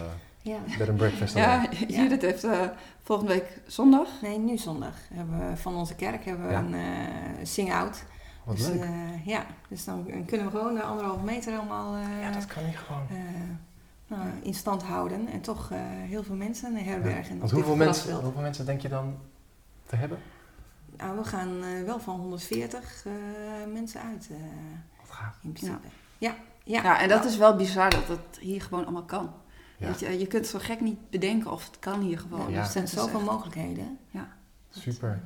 Ja. 0.46 0.58
bed 0.78 0.88
and 0.88 0.96
breakfast. 0.96 1.34
ja, 1.34 1.66
Judith 1.88 2.22
heeft 2.22 2.44
eh, 2.44 2.60
volgende 3.02 3.32
week 3.32 3.60
zondag. 3.66 4.08
Nee, 4.22 4.38
nu 4.38 4.56
zondag 4.58 4.94
hebben 5.14 5.50
we 5.50 5.56
van 5.56 5.74
onze 5.76 5.94
kerk 5.94 6.24
hebben 6.24 6.46
we 6.46 6.52
Ja. 6.52 6.58
een 6.58 6.74
eh 6.74 7.44
sing-out. 7.46 8.04
Wat 8.44 8.56
dus, 8.56 8.66
leuk. 8.66 8.80
eh, 8.82 9.26
ja, 9.26 9.46
dus 9.68 9.84
dan 9.84 10.04
kunnen 10.26 10.46
we 10.46 10.52
gewoon 10.58 10.74
de 10.74 10.82
anderhalve 10.82 11.24
meter 11.24 11.56
allemaal 11.56 11.94
eh, 11.94 12.20
ja, 12.20 12.30
dat 12.30 12.46
kan 12.46 12.64
niet 12.66 12.76
gewoon. 12.76 13.06
eh, 13.10 13.16
nou, 14.06 14.22
in 14.42 14.54
stand 14.54 14.82
houden. 14.82 15.26
En 15.28 15.40
toch 15.40 15.70
eh, 15.70 15.78
heel 15.82 16.22
veel 16.22 16.34
mensen 16.34 16.74
herbergen. 16.76 17.38
Want 17.38 17.50
op 17.50 17.56
hoeveel 17.56 17.76
mensen, 17.76 18.14
hoeveel 18.22 18.40
mensen 18.42 18.66
denk 18.66 18.80
je 18.80 18.88
dan 18.88 19.16
te 19.86 19.96
hebben? 19.96 20.18
Nou, 20.96 21.16
we 21.16 21.24
gaan 21.24 21.62
eh, 21.62 21.82
wel 21.84 22.00
van 22.00 22.20
140 22.20 23.02
eh, 23.06 23.12
mensen 23.72 24.00
uit, 24.00 24.28
eh, 24.30 24.36
Wat 25.00 25.10
gaaf. 25.16 25.38
in 25.42 25.52
principe. 25.52 25.86
Ja, 26.18 26.34
ja. 26.64 26.82
Ja, 26.82 27.00
en 27.00 27.08
dat 27.08 27.24
is 27.24 27.36
wel 27.36 27.56
bizar 27.56 27.90
dat 27.90 28.08
het 28.08 28.38
hier 28.40 28.62
gewoon 28.62 28.82
allemaal 28.84 29.02
kan. 29.04 29.30
Ja. 29.78 29.86
Weet 29.86 30.00
je, 30.00 30.18
je 30.18 30.26
kunt 30.26 30.46
zo 30.46 30.58
gek 30.58 30.80
niet 30.80 31.10
bedenken 31.10 31.50
of 31.50 31.66
het 31.66 31.78
kan 31.78 32.00
hier 32.00 32.18
gewoon. 32.18 32.50
Ja. 32.50 32.56
Er 32.56 32.62
Dus 32.62 32.72
zijn 32.72 32.88
zoveel 32.88 33.18
echt- 33.18 33.28
mogelijkheden. 33.30 33.98
Super. 34.70 35.20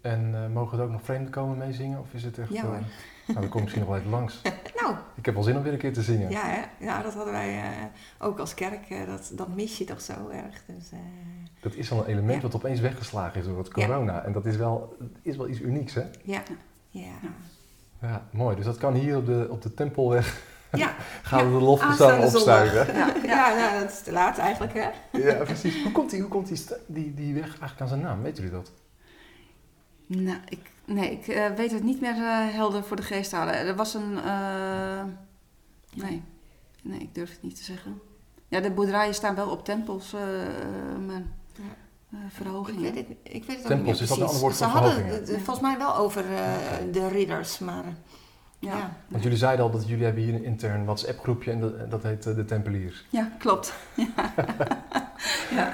En 0.00 0.34
eh, 0.34 0.46
mogen 0.52 0.78
er 0.78 0.84
ook 0.84 0.90
nog 0.90 1.02
vreemden 1.02 1.30
komen 1.30 1.56
meezingen? 1.58 2.00
Of 2.00 2.12
is 2.12 2.22
het 2.24 2.38
echt... 2.38 2.48
Ja 2.52 2.56
eh, 2.62 2.62
hoor. 2.62 2.78
nou, 3.26 3.40
dan 3.40 3.48
kom 3.48 3.56
ik 3.56 3.60
misschien 3.60 3.80
nog 3.80 3.88
wel 3.88 3.98
even 3.98 4.10
langs. 4.10 4.40
Nou, 4.80 4.94
Ik 5.14 5.24
heb 5.24 5.34
wel 5.34 5.42
zin 5.42 5.56
om 5.56 5.62
weer 5.62 5.72
een 5.72 5.78
keer 5.78 5.92
te 5.92 6.02
zingen. 6.02 6.30
ja, 6.30 6.42
hè? 6.46 6.84
ja, 6.84 7.02
dat 7.02 7.14
hadden 7.14 7.32
wij 7.32 7.60
eh, 7.62 7.68
ook 8.18 8.38
als 8.38 8.54
kerk. 8.54 8.90
eh, 8.90 9.06
dat, 9.06 9.30
dat 9.34 9.48
mis 9.54 9.78
je 9.78 9.84
toch 9.84 10.00
zo 10.00 10.28
erg. 10.28 10.62
Dus, 10.66 10.90
eh, 10.92 10.98
Dat 11.60 11.74
is 11.74 11.92
al 11.92 11.98
een 11.98 12.06
element 12.06 12.34
Ja. 12.34 12.40
wat 12.42 12.54
opeens 12.54 12.80
weggeslagen 12.80 13.40
is 13.40 13.46
door 13.46 13.58
het 13.58 13.66
Ja. 13.74 13.86
corona. 13.86 14.24
En 14.24 14.32
dat 14.32 14.46
is 14.46 14.56
wel, 14.56 14.96
is 15.22 15.36
wel 15.36 15.48
iets 15.48 15.60
unieks, 15.60 15.94
hè? 15.94 16.04
ja, 16.22 16.42
ja. 16.90 17.12
Ja, 18.00 18.26
mooi. 18.32 18.56
Dus 18.56 18.64
dat 18.64 18.76
kan 18.76 18.94
hier 18.94 19.16
op 19.16 19.26
de, 19.26 19.46
op 19.50 19.62
de 19.62 19.74
Tempelweg. 19.74 20.42
Ja. 20.72 20.94
Gaan 21.22 21.46
we 21.46 21.52
Ja, 21.52 21.58
de 21.58 21.64
lofgezang 21.64 22.24
opstuigen. 22.24 22.94
Ja, 22.96 23.14
ja, 23.22 23.54
nou, 23.54 23.80
dat 23.80 23.90
is 23.92 24.00
te 24.02 24.12
laat 24.12 24.38
eigenlijk, 24.38 24.72
hè? 24.74 24.88
Ja, 25.18 25.34
precies. 25.44 25.82
Hoe 25.82 25.92
komt 25.92 26.10
die, 26.10 26.20
hoe 26.20 26.30
komt 26.30 26.48
die, 26.48 26.64
die, 26.86 27.14
die 27.14 27.34
weg 27.34 27.44
eigenlijk 27.44 27.80
aan 27.80 27.88
zijn 27.88 28.00
naam? 28.00 28.22
Weet 28.22 28.36
jullie 28.36 28.52
dat? 28.52 28.70
Nou, 30.06 30.38
ik, 30.48 30.70
nee, 30.84 31.10
ik 31.12 31.28
eh, 31.28 31.46
weet 31.56 31.72
het 31.72 31.82
niet 31.82 32.00
meer 32.00 32.14
eh, 32.16 32.48
helder 32.54 32.84
voor 32.84 32.96
de 32.96 33.02
geest 33.02 33.32
halen. 33.32 33.54
Er 33.54 33.74
was 33.76 33.94
een... 33.94 34.18
eh, 34.24 35.02
nee. 35.94 36.22
nee, 36.82 36.98
ik 37.00 37.14
durf 37.14 37.30
het 37.30 37.42
niet 37.42 37.56
te 37.56 37.64
zeggen. 37.64 38.00
Ja, 38.48 38.60
de 38.60 38.70
boerderijen 38.70 39.14
staan 39.14 39.34
wel 39.34 39.48
op 39.50 39.64
tempels, 39.64 40.12
eh, 40.12 40.20
maar 41.06 41.22
Ja. 41.54 41.62
eh, 42.12 42.18
Ik 42.26 42.32
verhogingen. 42.32 42.82
weet 42.82 42.94
het, 42.94 43.06
ik 43.22 43.44
weet 43.44 43.56
het 43.56 43.58
ook 43.62 43.66
Tempels, 43.66 43.76
niet 43.76 43.84
meer 43.84 44.02
is 44.02 44.08
dat 44.08 44.18
een 44.18 44.24
ander 44.24 44.40
woord 44.40 44.56
Ze 44.56 44.64
voor 44.64 44.72
hadden 44.72 44.92
verhogingen? 44.92 45.20
het 45.20 45.30
volgens 45.44 45.60
mij 45.60 45.78
wel 45.78 45.96
over 45.96 46.24
eh, 46.34 46.42
de 46.92 47.08
ridders, 47.08 47.58
maar 47.58 47.84
Ja. 48.60 48.76
ja. 48.76 48.90
Want 49.08 49.22
jullie 49.22 49.38
zeiden 49.38 49.64
al 49.64 49.70
dat 49.70 49.88
jullie 49.88 50.04
hebben 50.04 50.22
hier 50.22 50.34
een 50.34 50.44
intern 50.44 50.84
WhatsApp 50.84 51.18
groepje 51.18 51.50
en 51.50 51.60
dat, 51.60 51.90
dat 51.90 52.02
heet 52.02 52.26
eh, 52.26 52.34
de 52.34 52.44
Tempeliers. 52.44 53.04
Ja, 53.10 53.28
klopt. 53.38 53.72
ja. 55.50 55.70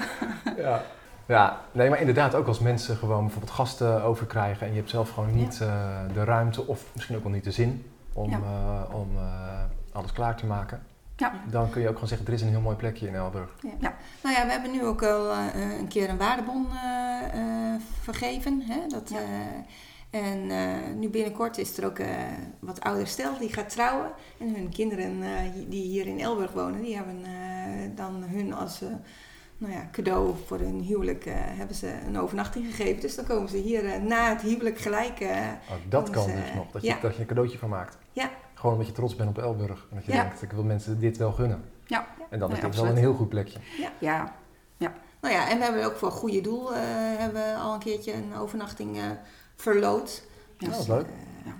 Ja. 0.57 0.81
Ja, 1.25 1.61
nee, 1.71 1.89
maar 1.89 1.99
inderdaad, 1.99 2.35
ook 2.35 2.47
als 2.47 2.59
mensen 2.59 2.97
gewoon 2.97 3.21
bijvoorbeeld 3.21 3.53
gasten 3.53 4.03
overkrijgen 4.03 4.65
en 4.67 4.71
je 4.73 4.77
hebt 4.77 4.89
zelf 4.89 5.09
gewoon 5.09 5.35
niet 5.35 5.61
eh, 5.61 5.67
de 6.13 6.23
ruimte 6.23 6.67
of 6.67 6.83
misschien 6.93 7.15
ook 7.15 7.23
wel 7.23 7.31
niet 7.31 7.43
de 7.43 7.51
zin 7.51 7.85
om, 8.13 8.29
Ja. 8.29 8.37
eh, 8.37 8.95
om 8.95 9.09
eh, 9.17 9.63
alles 9.91 10.11
klaar 10.11 10.35
te 10.35 10.45
maken. 10.45 10.81
Ja. 11.15 11.33
Dan 11.49 11.69
kun 11.69 11.81
je 11.81 11.87
ook 11.87 11.93
gewoon 11.93 12.09
zeggen, 12.09 12.27
er 12.27 12.33
is 12.33 12.41
een 12.41 12.47
heel 12.49 12.61
mooi 12.61 12.75
plekje 12.75 13.07
in 13.07 13.15
Elburg. 13.15 13.49
Nou 13.61 14.35
ja, 14.35 14.45
we 14.45 14.51
hebben 14.51 14.71
nu 14.71 14.85
ook 14.85 15.03
al 15.03 15.31
eh, 15.31 15.77
een 15.79 15.87
keer 15.87 16.09
een 16.09 16.17
waardebon 16.17 16.67
eh, 16.71 17.73
eh, 17.73 17.81
vergeven. 18.01 18.61
Hè? 18.67 18.79
Dat, 18.87 19.09
Ja. 19.09 19.19
En 20.09 20.51
eh, 20.51 20.95
nu 20.95 21.09
binnenkort 21.09 21.57
is 21.57 21.77
er 21.77 21.85
ook 21.85 21.99
eh, 21.99 22.09
wat 22.59 22.81
ouder 22.81 23.07
stel 23.07 23.37
die 23.37 23.53
gaat 23.53 23.69
trouwen. 23.69 24.11
En 24.39 24.55
hun 24.55 24.69
kinderen 24.69 25.23
eh, 25.23 25.29
die 25.67 25.83
hier 25.83 26.07
in 26.07 26.19
Elburg 26.19 26.51
wonen, 26.51 26.81
die 26.81 26.95
hebben 26.95 27.25
eh, 27.25 27.95
dan 27.95 28.23
hun 28.23 28.53
als 28.53 28.81
eh, 28.81 28.87
nou 29.57 29.73
ja, 29.73 29.89
cadeau 29.91 30.35
voor 30.45 30.59
hun 30.59 30.81
huwelijk 30.81 31.23
hebben 31.29 31.75
ze 31.75 31.93
een 32.07 32.19
overnachting 32.19 32.65
gegeven. 32.65 33.01
Dus 33.01 33.15
dan 33.15 33.25
komen 33.25 33.49
ze 33.49 33.57
hier 33.57 34.01
na 34.01 34.29
het 34.29 34.41
huwelijk 34.41 34.77
gelijk. 34.77 35.21
Ook 35.71 35.91
dat 35.91 36.09
kan 36.09 36.25
dus 36.25 36.53
nog, 36.55 36.71
dat 36.71 36.81
je, 36.81 36.87
ja. 36.87 36.97
dat 37.01 37.15
je 37.15 37.21
een 37.21 37.27
cadeautje 37.27 37.57
van 37.57 37.69
maakt. 37.69 37.97
Ja. 38.11 38.29
Gewoon 38.53 38.71
omdat 38.71 38.87
je 38.87 38.93
trots 38.93 39.15
bent 39.15 39.29
op 39.29 39.37
Elburg 39.37 39.87
en 39.89 39.95
dat 39.95 40.05
je 40.05 40.11
Ja. 40.11 40.21
denkt, 40.21 40.41
ik 40.41 40.51
wil 40.51 40.63
mensen 40.63 40.99
dit 40.99 41.17
wel 41.17 41.31
gunnen. 41.31 41.63
Ja. 41.85 42.07
En 42.29 42.39
dan 42.39 42.51
is 42.51 42.59
dit 42.59 42.75
wel 42.75 42.85
een 42.85 42.95
heel 42.95 43.13
goed 43.13 43.29
plekje. 43.29 43.59
Ja. 43.99 44.33
Nou 45.21 45.33
ja, 45.33 45.49
en 45.49 45.57
we 45.57 45.63
hebben 45.63 45.85
ook 45.85 45.95
voor 45.95 46.11
goede 46.11 46.41
doel 46.41 46.73
eh, 46.73 46.79
hebben 47.17 47.41
we 47.41 47.59
al 47.59 47.73
een 47.73 47.79
keertje 47.79 48.13
een 48.13 48.35
overnachting 48.35 48.97
eh, 48.97 49.03
verloot. 49.57 50.23
Ja, 50.57 50.69
dat 50.69 50.79
is 50.79 50.87
leuk. 50.87 51.05
eh, 51.07 51.51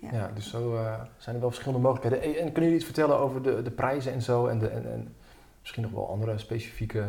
Ja, 0.00 0.10
Ja. 0.12 0.30
dus 0.34 0.50
zo 0.50 0.76
eh, 0.76 1.00
zijn 1.16 1.34
er 1.34 1.40
wel 1.40 1.50
verschillende 1.50 1.86
mogelijkheden. 1.86 2.24
En, 2.28 2.30
en 2.40 2.44
kunnen 2.44 2.62
jullie 2.62 2.74
iets 2.76 2.84
vertellen 2.84 3.18
over 3.18 3.42
de, 3.42 3.62
de 3.62 3.70
prijzen 3.70 4.12
en 4.12 4.22
zo? 4.22 4.46
En, 4.46 4.58
de, 4.58 4.68
en, 4.68 4.92
en 4.92 5.14
misschien 5.60 5.82
nog 5.82 5.90
wel 5.92 6.08
andere 6.10 6.38
specifieke 6.38 7.08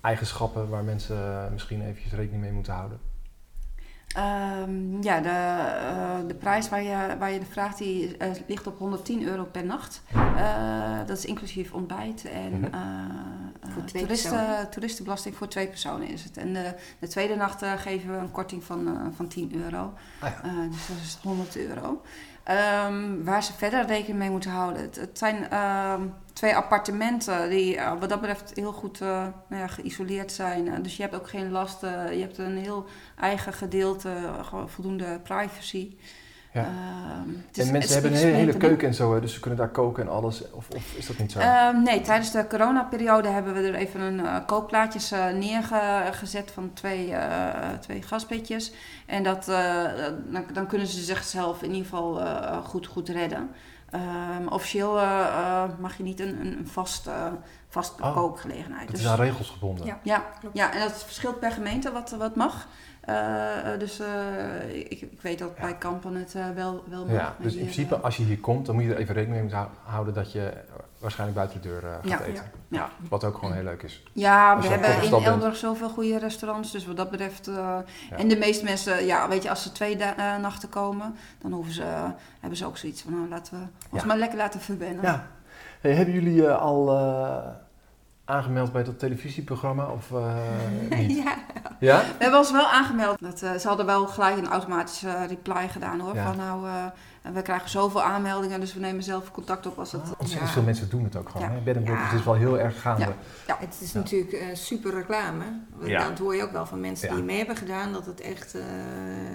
eigenschappen 0.00 0.68
waar 0.68 0.84
mensen 0.84 1.16
eh, 1.16 1.50
misschien 1.52 1.82
eventjes 1.82 2.12
rekening 2.12 2.42
mee 2.42 2.52
moeten 2.52 2.72
houden? 2.72 2.98
Ehm, 4.14 5.02
ja, 5.02 5.20
de, 5.20 5.28
eh, 5.28 6.28
de 6.28 6.34
prijs 6.34 6.68
waar 6.68 6.82
je, 6.82 7.16
waar 7.18 7.30
je 7.32 7.38
de 7.38 7.44
vraagt, 7.46 7.78
die 7.78 8.16
eh, 8.16 8.30
ligt 8.46 8.66
op 8.66 8.78
110 8.78 9.22
euro 9.26 9.44
per 9.44 9.64
nacht. 9.64 10.02
Eh, 10.36 10.98
dat 11.06 11.16
is 11.18 11.24
inclusief 11.24 11.72
ontbijt 11.72 12.24
en 12.24 12.52
Mhm. 12.60 12.64
eh, 12.64 12.80
eh, 12.80 13.45
Voor 13.78 13.84
twee 13.84 14.02
toeristen, 14.02 14.30
personen. 14.30 14.70
toeristenbelasting 14.70 15.36
voor 15.36 15.48
twee 15.48 15.68
personen 15.68 16.08
is 16.08 16.24
het. 16.24 16.36
En 16.36 16.52
de, 16.52 16.74
de 16.98 17.08
tweede 17.08 17.34
nacht 17.36 17.62
geven 17.76 18.10
we 18.10 18.16
een 18.16 18.30
korting 18.30 18.64
van, 18.64 18.86
eh, 18.88 19.06
van 19.16 19.28
10 19.28 19.54
euro. 19.62 19.92
Ah 20.20 20.30
ja. 20.30 20.42
Eh, 20.42 20.70
dus 20.70 20.86
dat 20.86 20.96
is 21.02 21.18
100 21.22 21.56
euro. 21.56 22.02
Ehm, 22.44 23.24
waar 23.24 23.42
ze 23.42 23.52
verder 23.52 23.86
rekening 23.86 24.18
mee 24.18 24.30
moeten 24.30 24.50
houden. 24.50 24.82
Het, 24.82 24.96
het 24.96 25.18
zijn 25.18 25.50
ehm, 25.50 26.02
twee 26.32 26.56
appartementen 26.56 27.50
die 27.50 27.76
eh, 27.76 27.92
wat 28.00 28.08
dat 28.08 28.20
betreft 28.20 28.52
heel 28.54 28.72
goed 28.72 29.00
nou 29.00 29.32
ja, 29.48 29.66
geïsoleerd 29.66 30.32
zijn. 30.32 30.82
Dus 30.82 30.96
je 30.96 31.02
hebt 31.02 31.14
ook 31.14 31.28
geen 31.28 31.50
last. 31.50 31.82
eh, 31.82 32.12
je 32.12 32.20
hebt 32.20 32.38
een 32.38 32.56
heel 32.58 32.86
eigen 33.20 33.52
gedeelte, 33.52 34.14
voldoende 34.66 35.20
privacy. 35.22 35.96
Ja. 36.60 36.62
Ehm, 36.62 37.28
het 37.46 37.58
is- 37.58 37.66
en 37.66 37.72
mensen 37.72 37.92
hebben 37.92 38.12
een 38.12 38.34
hele, 38.34 38.56
keuken 38.56 38.88
en 38.88 38.94
zo, 38.94 39.14
hè, 39.14 39.20
dus 39.20 39.34
ze 39.34 39.40
kunnen 39.40 39.58
daar 39.58 39.68
koken 39.68 40.02
en 40.02 40.08
alles. 40.10 40.50
Of, 40.50 40.66
of 40.76 40.94
is 40.96 41.06
dat 41.06 41.18
niet 41.18 41.32
zo? 41.32 41.38
Ehm, 41.38 41.82
nee, 41.82 42.00
tijdens 42.00 42.30
de 42.30 42.46
coronaperiode 42.46 43.28
hebben 43.28 43.54
we 43.54 43.60
er 43.60 43.74
even 43.74 44.00
een 44.00 44.26
eh, 44.26 44.36
kookplaatjes 44.46 45.10
eh, 45.12 45.24
neergezet 45.28 46.50
van 46.50 46.70
twee, 46.74 47.12
eh, 47.14 47.68
twee 47.80 48.02
gasbedjes. 48.02 48.72
En 49.06 49.22
dat, 49.22 49.48
eh, 49.48 49.82
dan, 50.30 50.44
dan 50.52 50.66
kunnen 50.66 50.86
ze 50.86 51.00
zichzelf 51.04 51.62
in 51.62 51.68
ieder 51.70 51.84
geval 51.84 52.20
eh, 52.20 52.56
goed, 52.64 52.86
goed 52.86 53.08
redden. 53.08 53.50
Ehm, 53.90 54.46
officieel 54.48 54.92
mag 55.80 55.96
je 55.96 56.02
niet 56.02 56.20
een, 56.20 56.40
een 56.40 56.58
een 56.58 56.68
vast, 56.68 57.06
eh, 57.06 57.26
vast 57.68 58.00
Oh, 58.00 58.14
kookgelegenheid. 58.14 58.82
het 58.82 58.90
Dus- 58.90 59.00
is 59.00 59.06
aan 59.06 59.16
regels 59.16 59.50
gebonden. 59.50 59.86
Ja. 59.86 59.98
ja, 60.02 60.24
ja, 60.52 60.72
en 60.72 60.80
dat 60.80 61.04
verschilt 61.04 61.40
per 61.40 61.50
gemeente 61.50 61.92
wat, 61.92 62.10
wat 62.18 62.36
mag. 62.36 62.66
Eh, 63.06 63.72
eh, 63.72 63.78
dus 63.80 64.00
eh, 64.00 64.74
ik, 64.78 64.90
ik 65.00 65.20
weet 65.20 65.38
dat 65.38 65.50
Ja. 65.56 65.62
bij 65.62 65.74
kampen 65.76 66.14
het 66.14 66.32
wel, 66.54 66.84
wel 66.88 67.04
mag. 67.04 67.14
Ja, 67.14 67.34
dus 67.38 67.52
in 67.52 67.58
hier, 67.58 67.70
principe 67.70 67.96
als 67.96 68.16
je 68.16 68.22
hier 68.22 68.38
komt, 68.38 68.66
dan 68.66 68.74
moet 68.74 68.84
je 68.84 68.90
er 68.94 68.98
even 68.98 69.14
rekening 69.14 69.42
mee 69.44 69.54
hou- 69.54 69.68
houden 69.84 70.14
dat 70.14 70.32
je 70.32 70.52
waarschijnlijk 70.98 71.38
buiten 71.38 71.62
de 71.62 71.68
deur 71.68 71.82
gaat 71.82 72.08
Ja. 72.20 72.20
eten. 72.26 72.44
Ja. 72.68 72.88
Wat 73.08 73.24
ook 73.24 73.34
gewoon 73.38 73.54
heel 73.54 73.62
leuk 73.62 73.82
is. 73.82 74.02
Ja, 74.12 74.54
Als 74.54 74.66
we 74.66 74.72
hebben 74.72 75.02
in. 75.18 75.24
Elburg 75.24 75.56
zoveel 75.56 75.88
goede 75.88 76.18
restaurants. 76.18 76.72
Dus 76.72 76.86
wat 76.86 76.96
dat 76.96 77.10
betreft. 77.10 77.48
eh, 77.48 77.54
Ja. 77.54 78.16
En 78.16 78.28
de 78.28 78.36
meeste 78.36 78.64
mensen, 78.64 79.04
ja, 79.06 79.28
weet 79.28 79.42
je, 79.42 79.50
als 79.50 79.62
ze 79.62 79.72
twee 79.72 79.96
nachten 80.40 80.68
komen, 80.68 81.16
dan 81.42 81.52
hoeven 81.52 81.72
ze, 81.72 81.84
hebben 82.40 82.58
ze 82.58 82.66
ook 82.66 82.76
zoiets 82.76 83.02
van, 83.02 83.12
nou, 83.14 83.28
laten 83.28 83.58
we 83.58 83.64
ons 83.90 84.00
Ja. 84.02 84.06
maar 84.08 84.16
lekker 84.16 84.38
laten 84.38 84.60
verwennen. 84.60 85.02
Ja. 85.04 85.26
Hey, 85.80 85.92
hebben 85.94 86.14
jullie 86.14 86.46
eh, 86.46 86.58
al 86.60 86.88
eh, 86.96 87.46
aangemeld 88.30 88.72
bij 88.72 88.84
dat 88.84 88.98
televisieprogramma 88.98 89.86
of 89.86 90.10
eh, 90.12 90.36
niet? 90.98 91.16
ja. 91.16 91.34
Ja? 91.80 91.98
We 92.00 92.14
hebben 92.18 92.38
ons 92.38 92.52
wel 92.52 92.66
aangemeld. 92.66 93.20
Dat, 93.20 93.42
eh, 93.42 93.54
ze 93.54 93.68
hadden 93.68 93.86
wel 93.86 94.06
gelijk 94.06 94.36
een 94.36 94.46
automatische 94.48 95.26
reply 95.26 95.68
gedaan 95.68 96.00
hoor. 96.00 96.14
Ja. 96.14 96.26
Van 96.26 96.36
nou, 96.36 96.66
eh, 96.66 96.84
we 97.32 97.42
krijgen 97.42 97.70
zoveel 97.70 98.02
aanmeldingen, 98.02 98.60
dus 98.60 98.74
we 98.74 98.80
nemen 98.80 99.02
zelf 99.02 99.30
contact 99.30 99.66
op 99.66 99.78
als 99.78 99.92
het. 99.92 100.02
Ontzettend 100.18 100.48
Ja. 100.48 100.54
veel 100.54 100.62
mensen 100.62 100.88
doen 100.88 101.04
het 101.04 101.16
ook 101.16 101.28
gewoon. 101.28 101.48
Ja. 101.48 101.54
hè? 101.54 101.60
Bed 101.60 101.76
and 101.76 101.84
breakfast 101.84 102.12
Ja. 102.12 102.18
is 102.18 102.24
wel 102.24 102.34
heel 102.34 102.58
erg 102.58 102.80
gaande. 102.80 103.12
Ja. 103.46 103.56
Het 103.60 103.76
is 103.80 103.92
Ja. 103.92 103.98
natuurlijk 103.98 104.32
eh, 104.32 104.46
super 104.54 104.94
reclame. 104.94 105.44
Ja. 105.82 106.08
Dat 106.08 106.18
hoor 106.18 106.36
je 106.36 106.42
ook 106.42 106.52
wel 106.52 106.66
van 106.66 106.80
mensen 106.80 107.08
Ja. 107.08 107.14
die 107.14 107.24
mee 107.24 107.36
hebben 107.36 107.56
gedaan, 107.56 107.92
dat 107.92 108.06
het 108.06 108.20
echt, 108.20 108.54
eh, 108.54 108.62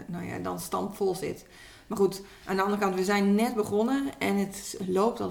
nou 0.08 0.26
ja, 0.26 0.38
dan 0.38 0.60
stampvol 0.60 1.16
zit. 1.16 1.46
Maar 1.88 1.98
goed, 1.98 2.22
aan 2.46 2.56
de 2.56 2.62
andere 2.62 2.82
kant, 2.82 2.96
we 2.96 3.04
zijn 3.04 3.36
net 3.36 3.56
begonnen 3.56 4.10
en 4.20 4.36
het 4.38 4.78
loopt 4.88 5.20
al 5.22 5.30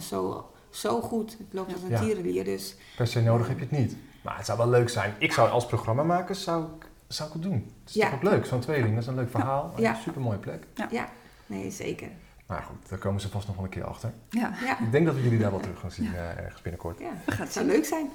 zo, 0.00 0.50
zo 0.70 1.00
goed. 1.00 1.30
Het 1.38 1.46
loopt 1.50 1.72
als 1.72 1.82
een 1.82 1.88
Ja. 1.88 2.00
tierenlier, 2.00 2.44
dus 2.44 2.76
Per 2.96 3.06
se 3.06 3.20
nodig 3.22 3.48
heb 3.48 3.58
je 3.58 3.64
het 3.64 3.78
niet. 3.78 3.96
Maar 4.22 4.36
het 4.36 4.46
zou 4.46 4.58
wel 4.58 4.68
leuk 4.68 4.88
zijn. 4.88 5.14
Ik 5.18 5.32
zou 5.32 5.50
als 5.50 5.66
programmamaker 5.66 6.34
zou, 6.34 6.64
ik- 6.64 6.86
zou 7.08 7.28
ik 7.28 7.34
het 7.34 7.42
doen. 7.42 7.52
Het 7.80 7.88
is 7.88 7.94
Ja. 7.94 8.04
toch 8.10 8.14
ook 8.14 8.22
leuk, 8.22 8.46
zo'n 8.46 8.60
tweeling. 8.60 8.92
Dat 8.94 9.02
is 9.02 9.08
een 9.08 9.14
leuk 9.14 9.30
verhaal. 9.30 9.72
Ja. 9.76 9.90
Een 9.90 9.96
super 10.02 10.20
mooie 10.20 10.38
plek. 10.38 10.66
nee, 11.46 11.70
zeker. 11.70 12.08
Maar 12.46 12.62
goed, 12.62 12.88
daar 12.88 12.98
komen 12.98 13.20
ze 13.20 13.28
vast 13.28 13.46
nog 13.46 13.56
wel 13.56 13.64
een 13.64 13.70
keer 13.70 13.84
achter. 13.84 14.12
Ja, 14.30 14.52
Ja, 14.64 14.80
Ik 14.80 14.92
denk 14.92 15.06
dat 15.06 15.14
we 15.14 15.22
jullie 15.22 15.38
daar 15.38 15.50
wel 15.50 15.60
terug 15.60 15.78
gaan 15.80 15.90
zien 15.90 16.14
eh, 16.14 16.38
ergens 16.38 16.62
binnenkort. 16.62 16.98
ja. 16.98 17.10
het 17.34 17.52
zou 17.52 17.66
leuk 17.66 17.84
zijn. 17.84 18.10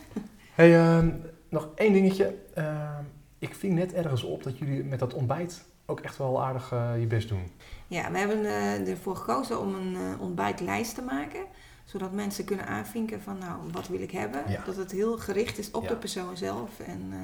Hey, 0.53 0.79
ehm, 0.79 1.09
nog 1.49 1.67
één 1.75 1.93
dingetje. 1.93 2.35
Ehm, 2.53 3.03
ik 3.39 3.55
ving 3.55 3.73
net 3.73 3.93
ergens 3.93 4.23
op 4.23 4.43
dat 4.43 4.57
jullie 4.57 4.83
met 4.83 4.99
dat 4.99 5.13
ontbijt 5.13 5.63
ook 5.85 5.99
echt 5.99 6.17
wel 6.17 6.43
aardig 6.43 6.71
eh, 6.71 6.91
je 6.99 7.05
best 7.07 7.29
doen. 7.29 7.51
Ja, 7.87 8.11
we 8.11 8.17
hebben 8.17 8.45
eh, 8.45 8.89
ervoor 8.89 9.15
gekozen 9.15 9.59
om 9.59 9.75
een 9.75 10.19
ontbijtlijst 10.19 10.95
te 10.95 11.01
maken. 11.01 11.39
Zodat 11.85 12.11
mensen 12.11 12.45
kunnen 12.45 12.67
aanvinken 12.67 13.21
van 13.21 13.37
nou, 13.37 13.59
wat 13.71 13.87
wil 13.87 14.01
ik 14.01 14.11
hebben. 14.11 14.43
Ja. 14.47 14.63
Dat 14.65 14.75
het 14.75 14.91
heel 14.91 15.17
gericht 15.17 15.57
is 15.57 15.71
op 15.71 15.83
Ja. 15.83 15.89
de 15.89 15.95
persoon 15.95 16.37
zelf. 16.37 16.79
En, 16.79 17.07
eh, 17.11 17.19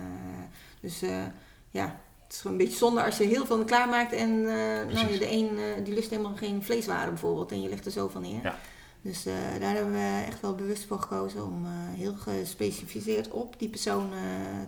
dus 0.80 1.02
eh, 1.02 1.24
ja, 1.70 2.00
het 2.24 2.34
is 2.34 2.44
een 2.44 2.58
beetje 2.58 2.78
zonde 2.78 3.04
als 3.04 3.18
je 3.18 3.24
heel 3.24 3.46
veel 3.46 3.64
klaarmaakt 3.64 4.14
en 4.14 4.30
eh, 4.30 4.94
nou, 4.94 5.18
de 5.18 5.32
een 5.32 5.84
die 5.84 5.94
lust 5.94 6.10
helemaal 6.10 6.36
geen 6.36 6.64
vleeswaren 6.64 7.10
bijvoorbeeld. 7.10 7.52
En 7.52 7.62
je 7.62 7.70
legt 7.70 7.86
er 7.86 7.92
zo 7.92 8.08
van 8.08 8.22
neer. 8.22 8.44
Ja. 8.44 8.58
Dus 9.02 9.24
daar 9.60 9.76
hebben 9.76 9.92
we 9.94 10.24
echt 10.28 10.42
wel 10.42 10.56
bewust 10.56 10.86
voor 10.86 11.00
gekozen 11.00 11.44
om 11.44 11.66
heel 11.96 12.14
gespecificeerd 12.16 13.30
op 13.30 13.60
die 13.60 13.70
persoon 13.70 14.10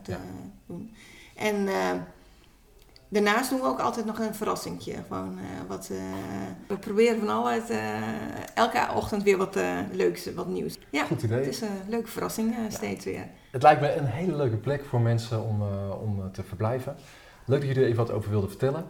te 0.03 0.17
doen. 0.65 0.95
En 1.35 1.67
daarnaast 3.11 3.49
doen 3.49 3.59
we 3.59 3.65
ook 3.65 3.79
altijd 3.79 4.05
nog 4.05 4.19
een 4.19 4.35
verrassingje. 4.35 4.93
Gewoon, 5.07 5.37
eh, 5.37 5.43
wat, 5.67 5.89
eh, 5.91 5.97
we 6.67 6.77
proberen 6.77 7.19
van 7.19 7.29
altijd 7.29 7.69
eh, 7.69 7.77
elke 8.53 8.87
ochtend 8.95 9.23
weer 9.23 9.37
wat 9.37 9.57
leuks, 9.91 10.33
wat 10.33 10.47
nieuws. 10.47 10.77
Ja, 10.89 11.03
Goed 11.05 11.23
idee. 11.23 11.37
het 11.37 11.47
is 11.47 11.61
een 11.61 11.67
leuke 11.87 12.07
verrassing 12.07 12.55
steeds 12.69 13.05
weer. 13.05 13.27
Het 13.51 13.63
lijkt 13.63 13.81
me 13.81 13.95
een 13.95 14.05
hele 14.05 14.35
leuke 14.35 14.57
plek 14.57 14.85
voor 14.85 15.01
mensen 15.01 15.43
om, 15.43 15.61
om 16.01 16.31
te 16.31 16.43
verblijven. 16.43 16.95
Leuk 17.45 17.59
dat 17.59 17.67
jullie 17.67 17.83
er 17.83 17.89
even 17.89 18.05
wat 18.05 18.15
over 18.15 18.29
wilden 18.29 18.49
vertellen. 18.49 18.85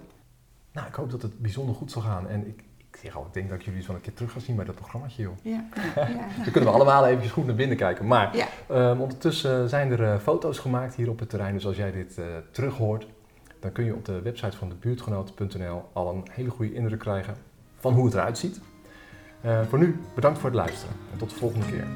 Nou, 0.71 0.87
ik 0.87 0.95
hoop 0.95 1.11
dat 1.11 1.21
het 1.21 1.39
bijzonder 1.39 1.75
goed 1.75 1.91
zal 1.91 2.01
gaan. 2.01 2.27
En 2.29 2.47
ik, 2.47 2.63
ik 2.77 2.97
zeg 3.01 3.15
al, 3.15 3.25
ik 3.25 3.33
denk 3.33 3.49
dat 3.49 3.57
ik 3.57 3.63
jullie 3.63 3.77
eens 3.79 3.87
wel 3.87 3.95
een 3.95 4.01
keer 4.01 4.13
terug 4.13 4.31
ga 4.31 4.39
zien 4.39 4.55
bij 4.55 4.65
dat 4.65 4.75
programmaatje, 4.75 5.21
joh. 5.21 5.33
Ja, 5.41 5.65
ja. 5.95 6.03
Dan 6.43 6.51
kunnen 6.51 6.69
we 6.69 6.75
allemaal 6.75 7.05
eventjes 7.07 7.31
goed 7.31 7.45
naar 7.45 7.55
binnen 7.55 7.77
kijken. 7.77 8.07
Maar 8.07 8.35
Ja. 8.37 8.47
ehm, 8.67 8.99
ondertussen 8.99 9.69
zijn 9.69 9.91
er 9.91 10.19
foto's 10.19 10.59
gemaakt 10.59 10.95
hier 10.95 11.09
op 11.09 11.19
het 11.19 11.29
terrein. 11.29 11.53
Dus 11.53 11.65
als 11.65 11.75
jij 11.77 11.91
dit 11.91 12.17
terug 12.51 12.77
hoort, 12.77 13.07
dan 13.61 13.71
kun 13.71 13.85
je 13.85 13.95
op 13.95 14.05
de 14.05 14.21
website 14.21 14.57
van 14.57 14.69
de 14.69 14.75
buurtgenoten.nl 14.75 15.83
al 15.93 16.13
een 16.13 16.27
hele 16.31 16.49
goede 16.49 16.73
indruk 16.73 16.99
krijgen 16.99 17.35
van 17.75 17.93
hoe 17.93 18.05
het 18.05 18.13
eruit 18.13 18.37
ziet. 18.37 18.61
Eh, 19.41 19.61
voor 19.61 19.79
nu, 19.79 19.99
bedankt 20.15 20.39
voor 20.39 20.49
het 20.49 20.59
luisteren 20.59 20.95
en 21.11 21.17
tot 21.17 21.29
de 21.29 21.35
volgende 21.35 21.65
keer. 21.65 21.87